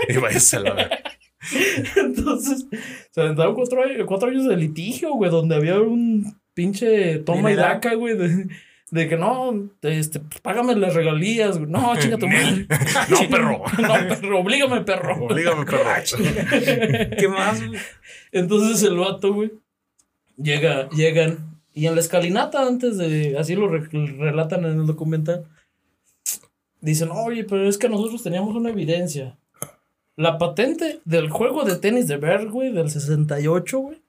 [0.09, 0.99] Y váyanse a la verga.
[1.95, 2.65] Entonces,
[3.11, 7.55] se aventaron cuatro, años- cuatro años de litigio, güey, donde había un pinche toma y
[7.55, 8.47] daca, güey, de,
[8.91, 11.69] de que no, este, pues, págame las regalías, güey.
[11.69, 12.65] No, chinga tu madre.
[13.09, 13.63] No, perro.
[13.79, 15.25] No, perro, oblígame, perro.
[15.25, 15.83] Oblígame, perro.
[17.17, 17.65] ¿Qué más?
[17.65, 17.79] güey?
[18.31, 19.51] Entonces el vato, güey,
[20.37, 23.87] llega, llegan, y en la escalinata, antes de, así lo re-
[24.17, 25.45] relatan en el documental,
[26.81, 29.37] dicen, oye, pero es que nosotros teníamos una evidencia.
[30.15, 34.01] La patente del juego de tenis de Bert, güey, del 68, güey.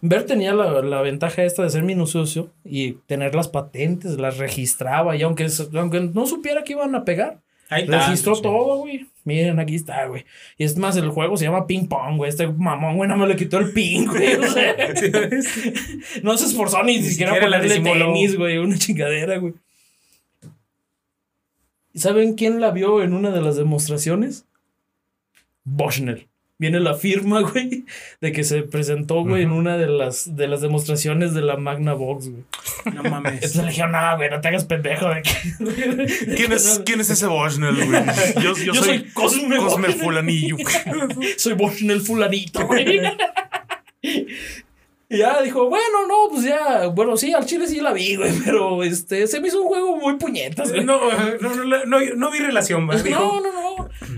[0.00, 5.16] Bert tenía la, la ventaja esta de ser minucioso y tener las patentes, las registraba,
[5.16, 7.40] y aunque, aunque no supiera que iban a pegar,
[7.70, 8.06] Ahí está.
[8.06, 8.42] Registró sí.
[8.42, 9.06] todo, güey.
[9.24, 10.24] Miren, aquí está, güey.
[10.56, 12.30] Y es más, el juego se llama Ping Pong, güey.
[12.30, 14.36] Este mamón, güey, no me le quitó el ping, güey.
[14.36, 14.74] O sea,
[16.22, 18.56] no se esforzó ni, siquiera siquiera ponerle tenis, güey.
[18.58, 19.54] Una chingadera, güey.
[21.92, 24.46] ¿Y ¿Saben quién la vio en una de las demostraciones?
[25.64, 26.26] Boschner.
[26.60, 27.84] Viene la firma, güey,
[28.20, 31.94] de que se presentó, güey, en una de las, de las demostraciones de la Magna
[31.94, 32.42] Box, güey.
[32.94, 33.34] No mames.
[33.34, 36.34] Entonces le dijeron, no, güey, no te hagas pendejo de que...
[36.36, 38.04] ¿Quién es, ¿quién es ese Boschner, güey?
[38.42, 39.92] Yo, yo, Yo soy, soy Cosme Cosme.
[39.92, 40.56] Fulanillo.
[41.36, 43.00] soy Boschner el fulanito, güey.
[45.10, 48.30] Y ya dijo, bueno, no, pues ya, bueno, sí, al chile sí la vi, güey,
[48.44, 50.84] pero este, se me hizo un juego muy puñetas, güey.
[50.84, 51.00] No,
[51.40, 52.86] no, no, no, no, no vi relación.
[53.02, 53.67] Dijo, No, no, no.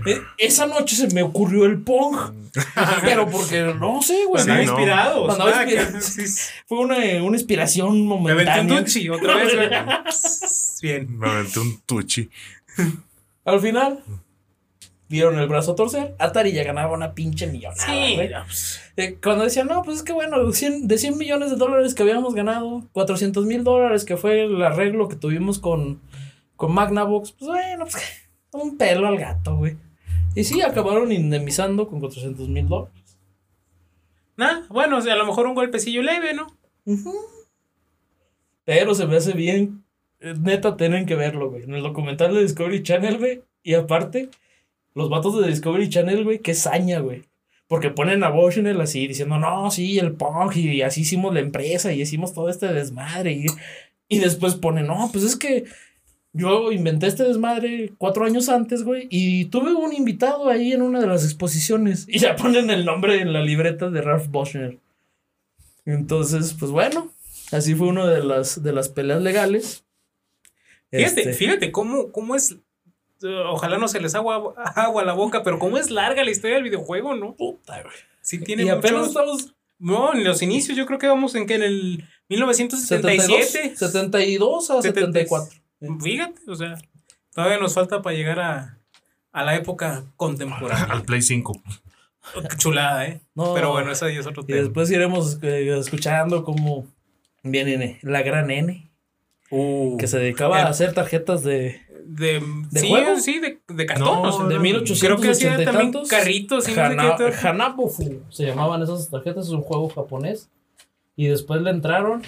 [0.05, 2.15] Eh, esa noche se me ocurrió el Pong.
[3.03, 4.41] pero porque, no sé, güey.
[4.41, 4.71] Andaba Sí, no.
[4.73, 5.31] inspirado.
[5.31, 6.01] Andaba inspirado.
[6.01, 6.49] sí, sí.
[6.67, 8.79] Fue una, una inspiración Me aventé un momentánea.
[8.83, 9.69] Tucci otra vez, güey.
[10.81, 11.17] Bien.
[11.19, 12.29] Me aventé un tuchi.
[13.45, 14.03] Al final,
[15.09, 16.15] dieron el brazo a torcer.
[16.19, 18.15] Atari ya ganaba una pinche millonada, Sí.
[18.15, 18.29] güey.
[18.97, 22.03] Eh, cuando decían, no, pues es que bueno, 100 de 100 millones de dólares que
[22.03, 26.01] habíamos ganado, 400 mil dólares que fue el arreglo que tuvimos con,
[26.55, 28.03] con Magnavox, pues bueno, pues
[28.51, 29.75] un pelo al gato, güey.
[30.35, 33.17] Y sí, acabaron indemnizando con 400 mil dólares.
[34.37, 36.47] Nah, bueno, o sea, a lo mejor un golpecillo leve, ¿no?
[38.63, 39.83] Pero se me hace bien,
[40.19, 41.63] eh, neta, tienen que verlo, güey.
[41.63, 43.41] En el documental de Discovery Channel, güey.
[43.63, 44.29] Y aparte,
[44.95, 47.23] los vatos de Discovery Channel, güey, qué saña, güey.
[47.67, 51.93] Porque ponen a Bushnell así, diciendo, no, sí, el punk, y así hicimos la empresa,
[51.93, 53.33] y hicimos todo este desmadre.
[53.33, 53.45] Y,
[54.07, 55.65] y después ponen, no, pues es que
[56.33, 60.99] yo inventé este desmadre cuatro años antes, güey, y tuve un invitado ahí en una
[61.01, 62.05] de las exposiciones.
[62.09, 64.79] Y ya ponen el nombre en la libreta de Ralph Bushnell.
[65.85, 67.11] Entonces, pues bueno,
[67.51, 69.83] así fue una de las, de las peleas legales.
[70.91, 72.55] Fíjate, Este, fíjate cómo, cómo es.
[73.23, 76.55] Ojalá no se les agua, agua a la boca, pero cómo es larga la historia
[76.55, 77.35] del videojuego, ¿no?
[77.35, 77.95] puta, güey.
[78.21, 81.45] Sí tiene Y apenas muchos- estamos No, en los inicios yo creo que vamos en
[81.47, 83.75] que en el 72, 1977.
[83.77, 85.60] 72 a 74.
[86.01, 86.75] Fíjate, o sea,
[87.33, 88.77] todavía nos falta para llegar a,
[89.31, 90.85] a la época contemporánea.
[90.93, 91.61] Al Play 5.
[92.49, 93.21] Qué chulada, ¿eh?
[93.33, 94.59] No, Pero bueno, eso ya es otro Y tema.
[94.61, 96.85] después iremos eh, escuchando cómo
[97.43, 98.87] viene la gran N,
[99.53, 103.19] Uh, que se dedicaba Eh, a hacer tarjetas de, de, ¿De sí, juego?
[103.19, 104.05] sí, de, de cartón.
[104.07, 106.07] No, o sea, de no, 1880 Creo que hacía y también tantos.
[106.09, 107.17] carritos y no sé Hana-.
[107.49, 110.49] Hanabofu se llamaban esas tarjetas, es un juego japonés.
[111.17, 112.21] Y después le entraron.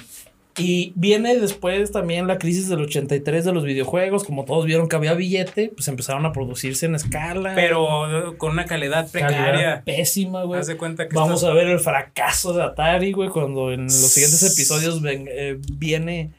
[0.57, 4.23] Y viene después también la crisis del 83 de los videojuegos.
[4.23, 7.53] Como todos vieron que había billete, pues empezaron a producirse en escala.
[7.55, 9.81] Pero uh, con una calidad calidad precaria.
[9.85, 10.59] pésima, güey.
[10.59, 13.85] Haz de cuenta que Vamos estás- a ver el fracaso de Atari, güey, cuando en
[13.85, 16.31] los siguientes episodios ven- eh, viene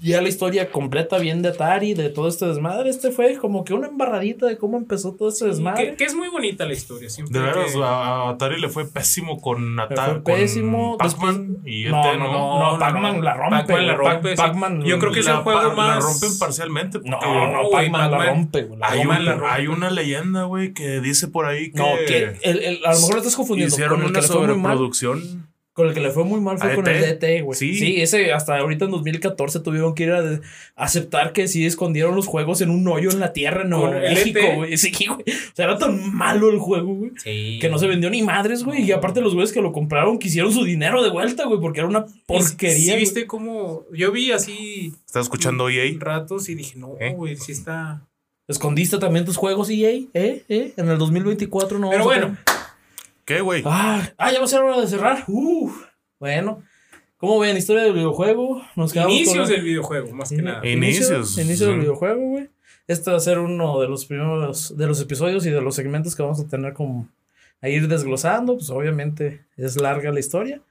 [0.00, 2.90] ya la historia completa bien de Atari, de todo este desmadre.
[2.90, 5.90] Este fue como que una embarradita de cómo empezó todo este desmadre.
[5.90, 7.10] que, que es muy bonita la historia.
[7.10, 10.20] Siempre De veras, que- a Atari le fue pésimo con Atari.
[10.22, 10.96] fue pésimo.
[10.98, 12.32] Pac-Man y no, ET, no, ¿no?
[12.32, 13.22] no, No, Pac-Man no.
[13.22, 13.56] la rompe.
[13.56, 13.92] Pac-Man la.
[13.96, 14.36] Pac- rompe, sí.
[14.36, 14.82] Pac-Man.
[14.84, 16.98] Yo creo que es el La juego pa- La más- rompen parcialmente.
[17.04, 19.18] No, porque no, Pac-Man la rompe, la hay, rompe.
[19.18, 19.46] un- la rompe.
[19.50, 22.96] hay una leyenda, güey, que dice por ahí que No, que el- el- a lo
[22.98, 23.74] mejor lo estás confundiendo.
[23.74, 25.47] hicieron con una sobreproducción.
[25.78, 27.56] Con el que le fue muy mal fue ¿A con el DT, güey.
[27.56, 27.72] Sí.
[27.76, 28.00] Sí.
[28.02, 30.40] ese hasta ahorita en 2014 tuvieron que ir a
[30.74, 33.96] aceptar que sí escondieron los juegos en un hoyo en la tierra en Nuevo ¿Con
[33.98, 34.56] el México, ET?
[34.56, 34.76] güey.
[34.76, 35.20] Sí, güey.
[35.20, 37.12] O sea, era tan malo el juego, güey.
[37.22, 37.58] Sí.
[37.60, 38.82] Que no se vendió ni madres, güey.
[38.82, 41.88] Y aparte los güeyes que lo compraron quisieron su dinero de vuelta, güey, porque era
[41.88, 42.94] una porquería.
[42.94, 43.84] Sí, viste cómo.
[43.94, 45.92] Yo vi así ¿Estás escuchando EA?
[46.00, 47.12] ratos y dije, no, ¿Eh?
[47.14, 48.02] güey, sí está.
[48.48, 50.42] Escondiste también tus juegos EA, ¿eh?
[50.48, 50.72] ¿eh?
[50.76, 52.36] En el 2024 no Pero a bueno,
[53.28, 53.62] ¿Qué, güey?
[53.66, 55.22] Ah, ah, ya va a ser hora de cerrar.
[55.28, 55.84] Uf.
[56.18, 56.62] Bueno,
[57.18, 57.58] ¿cómo ven?
[57.58, 58.62] Historia del videojuego.
[58.74, 60.66] Nos quedamos inicios con- del videojuego, más que nada.
[60.66, 61.36] Inicios.
[61.36, 62.48] Inicio del videojuego, güey.
[62.86, 66.16] Este va a ser uno de los primeros de los episodios y de los segmentos
[66.16, 67.06] que vamos a tener como
[67.60, 68.54] a ir desglosando.
[68.54, 70.62] Pues obviamente es larga la historia.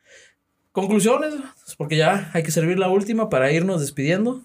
[0.71, 4.41] Conclusiones, pues, porque ya hay que servir la última para irnos despidiendo.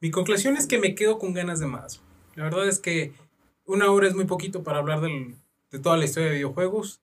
[0.00, 2.00] Mi conclusión es que me quedo con ganas de más.
[2.34, 3.12] La verdad es que
[3.66, 5.34] una hora es muy poquito para hablar del-
[5.70, 7.00] de toda la historia de videojuegos.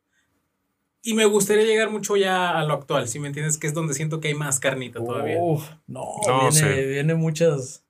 [1.02, 3.94] Y me gustaría llegar mucho ya a lo actual, si me entiendes, que es donde
[3.94, 5.36] siento que hay más carnita todavía.
[5.36, 6.12] No, No,
[6.50, 6.66] viene, sí.
[6.90, 7.84] viene muchas.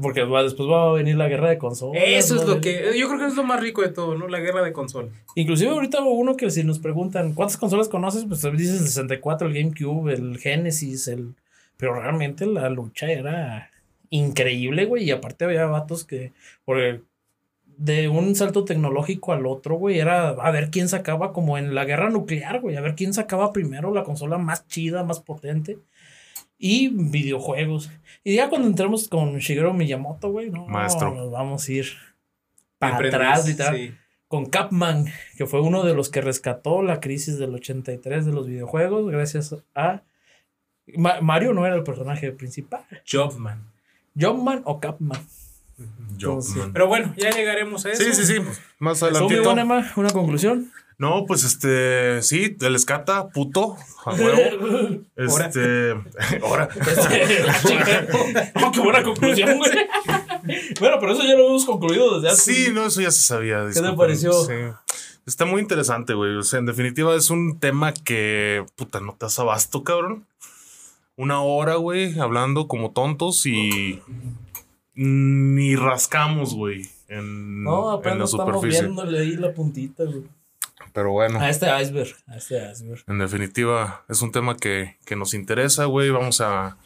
[0.00, 2.00] Porque va- después va a venir la guerra de consolas.
[2.06, 2.92] Eso es va a lo que.
[2.96, 4.28] Yo creo que es lo más rico de todo, ¿no?
[4.28, 5.08] La guerra de consola.
[5.34, 9.48] Inclusive ahorita hubo uno que si nos preguntan cuántas consolas conoces, pues dices el 64,
[9.48, 11.34] el GameCube, el Genesis, el...
[11.78, 13.70] Pero realmente la lucha era
[14.10, 15.04] increíble, güey.
[15.04, 16.32] Y aparte había vatos que...
[16.64, 17.00] Porque
[17.82, 21.86] de un salto tecnológico al otro, güey, era a ver quién sacaba como en la
[21.86, 22.76] guerra nuclear, güey.
[22.76, 25.78] A ver quién sacaba primero la consola más chida, más potente.
[26.58, 27.90] y videojuegos.
[28.22, 31.14] Y ya cuando entramos con Shigeru Miyamoto, güey, no, Maestro.
[31.14, 31.86] nos vamos a ir
[32.78, 33.76] para atrás, literal.
[33.76, 33.94] sí.
[34.28, 35.06] Con Capman,
[35.38, 39.56] que fue uno de los que rescató la crisis del 83 de los videojuegos, gracias
[39.74, 40.02] a...
[40.96, 42.84] Ma- Mario no era el personaje principal.
[43.10, 43.72] Jobman.
[44.20, 45.18] Jumpman o Capman.
[46.16, 46.62] Yo, Entonces.
[46.72, 48.02] Pero bueno, ya llegaremos a eso.
[48.02, 48.40] Sí, sí, sí.
[48.78, 49.42] Más ¿Tú, mi adelantito.
[49.44, 50.70] buen Emma, una conclusión?
[50.98, 55.00] No, pues este, sí, el escata, puto, a huevo.
[55.16, 55.92] Este,
[56.42, 56.68] ahora.
[58.62, 59.70] Oh, qué buena conclusión, güey.
[60.78, 62.54] bueno, pero eso ya lo hemos concluido desde hace.
[62.54, 63.60] Sí, no, eso ya se sabía.
[63.60, 63.96] te disculpen.
[63.96, 64.32] pareció?
[64.44, 64.52] Sí.
[65.26, 66.36] Está muy interesante, güey.
[66.36, 70.26] O sea, en definitiva es un tema que, puta, no te das abasto, cabrón.
[71.16, 74.02] Una hora, güey, hablando como tontos y
[75.02, 78.82] ni rascamos, güey, en, No, en apenas la estamos superficie.
[78.82, 80.24] viéndole ahí la puntita, güey.
[80.92, 81.38] Pero bueno.
[81.40, 83.02] A este iceberg, a este iceberg.
[83.06, 86.10] En definitiva, es un tema que, que nos interesa, güey.
[86.10, 86.76] Vamos a,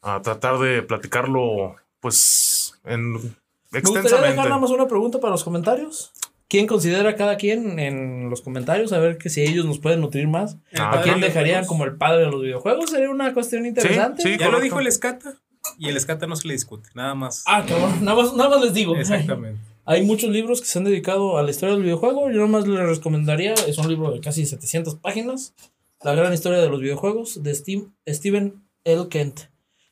[0.00, 4.28] a tratar de platicarlo, pues, en Me gustaría extensamente.
[4.30, 6.12] dejar nada más una pregunta para los comentarios.
[6.48, 8.92] ¿Quién considera a cada quien en los comentarios?
[8.94, 10.56] A ver que si ellos nos pueden nutrir más.
[10.78, 12.88] Ah, ¿A quién dejarían como el padre de los videojuegos?
[12.90, 14.22] Sería una cuestión interesante.
[14.22, 14.38] sí.
[14.38, 15.34] Ya lo dijo el Escata.
[15.78, 16.88] Y el Escata no se le discute.
[16.94, 17.44] Nada más.
[17.46, 18.04] Ah, cabrón.
[18.04, 18.96] Nada más, nada más les digo.
[18.96, 19.60] Exactamente.
[19.84, 22.28] Hay muchos libros que se han dedicado a la historia del videojuego.
[22.30, 25.54] Yo nada más les recomendaría, es un libro de casi 700 páginas,
[26.02, 29.08] La gran historia de los videojuegos de Steve- Stephen L.
[29.08, 29.40] Kent.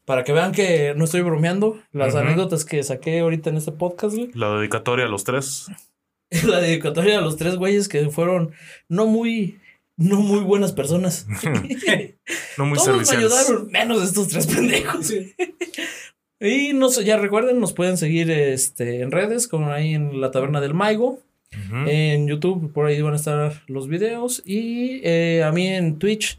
[0.05, 4.15] Para que vean que no estoy bromeando, las anécdotas que saqué ahorita en este podcast,
[4.15, 4.31] güey.
[4.35, 5.67] La dedicatoria a los tres.
[6.47, 8.53] La dedicatoria a los tres güeyes que fueron
[8.89, 9.59] no muy,
[9.97, 11.27] no muy buenas personas.
[12.59, 15.13] No muy Todos me ayudaron, menos estos tres pendejos.
[16.41, 20.31] y no sé, ya recuerden, nos pueden seguir este, en redes, como ahí en la
[20.31, 21.21] taberna del Maigo.
[21.87, 24.43] En YouTube, por ahí van a estar los videos.
[24.45, 26.39] Y eh, a mí en Twitch,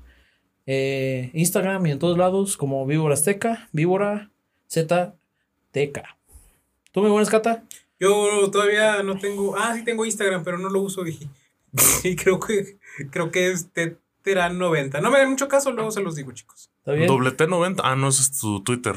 [0.67, 4.29] eh, Instagram y en todos lados, como Víbora Azteca, Víbora
[4.69, 5.99] ZTK.
[6.91, 7.63] ¿Tú me buenas, Cata?
[7.99, 9.55] Yo todavía no tengo.
[9.57, 11.07] Ah, sí tengo Instagram, pero no lo uso.
[11.07, 11.17] Y,
[12.03, 15.01] y creo que creo que es Tetera90.
[15.01, 16.69] No me den mucho caso, luego se los digo, chicos.
[16.79, 17.07] ¿Está bien?
[17.07, 17.81] Doble T90.
[17.83, 18.95] Ah, no, ese es tu Twitter.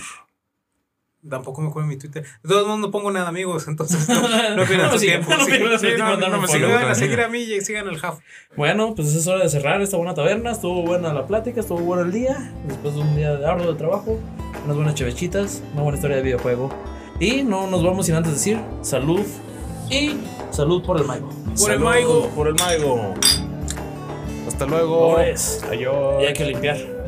[1.28, 2.22] Tampoco me acuerdo mi Twitter.
[2.42, 3.68] De todos modos, no pongo nada, amigos.
[3.68, 4.22] Entonces, no,
[4.56, 5.30] no pierdan No su tiempo.
[5.30, 6.72] no Sí, sí, no, no no me sigan.
[6.88, 8.20] a seguir a mí y sigan al Half.
[8.56, 10.52] Bueno, pues es hora de cerrar esta buena taberna.
[10.52, 12.54] Estuvo buena la plática, estuvo bueno el día.
[12.66, 14.18] Después de un día de arduo de trabajo,
[14.64, 16.70] unas buenas chevechitas, una buena historia de videojuego.
[17.18, 19.20] Y no nos vamos sin antes decir salud
[19.90, 20.16] y
[20.50, 21.28] salud por el Maigo.
[21.28, 22.28] Por el Salud Maigo.
[22.30, 23.14] Por el Maigo.
[24.60, 25.16] Hasta luego.
[25.16, 26.22] Adiós.
[26.22, 26.99] y hay que limpiar.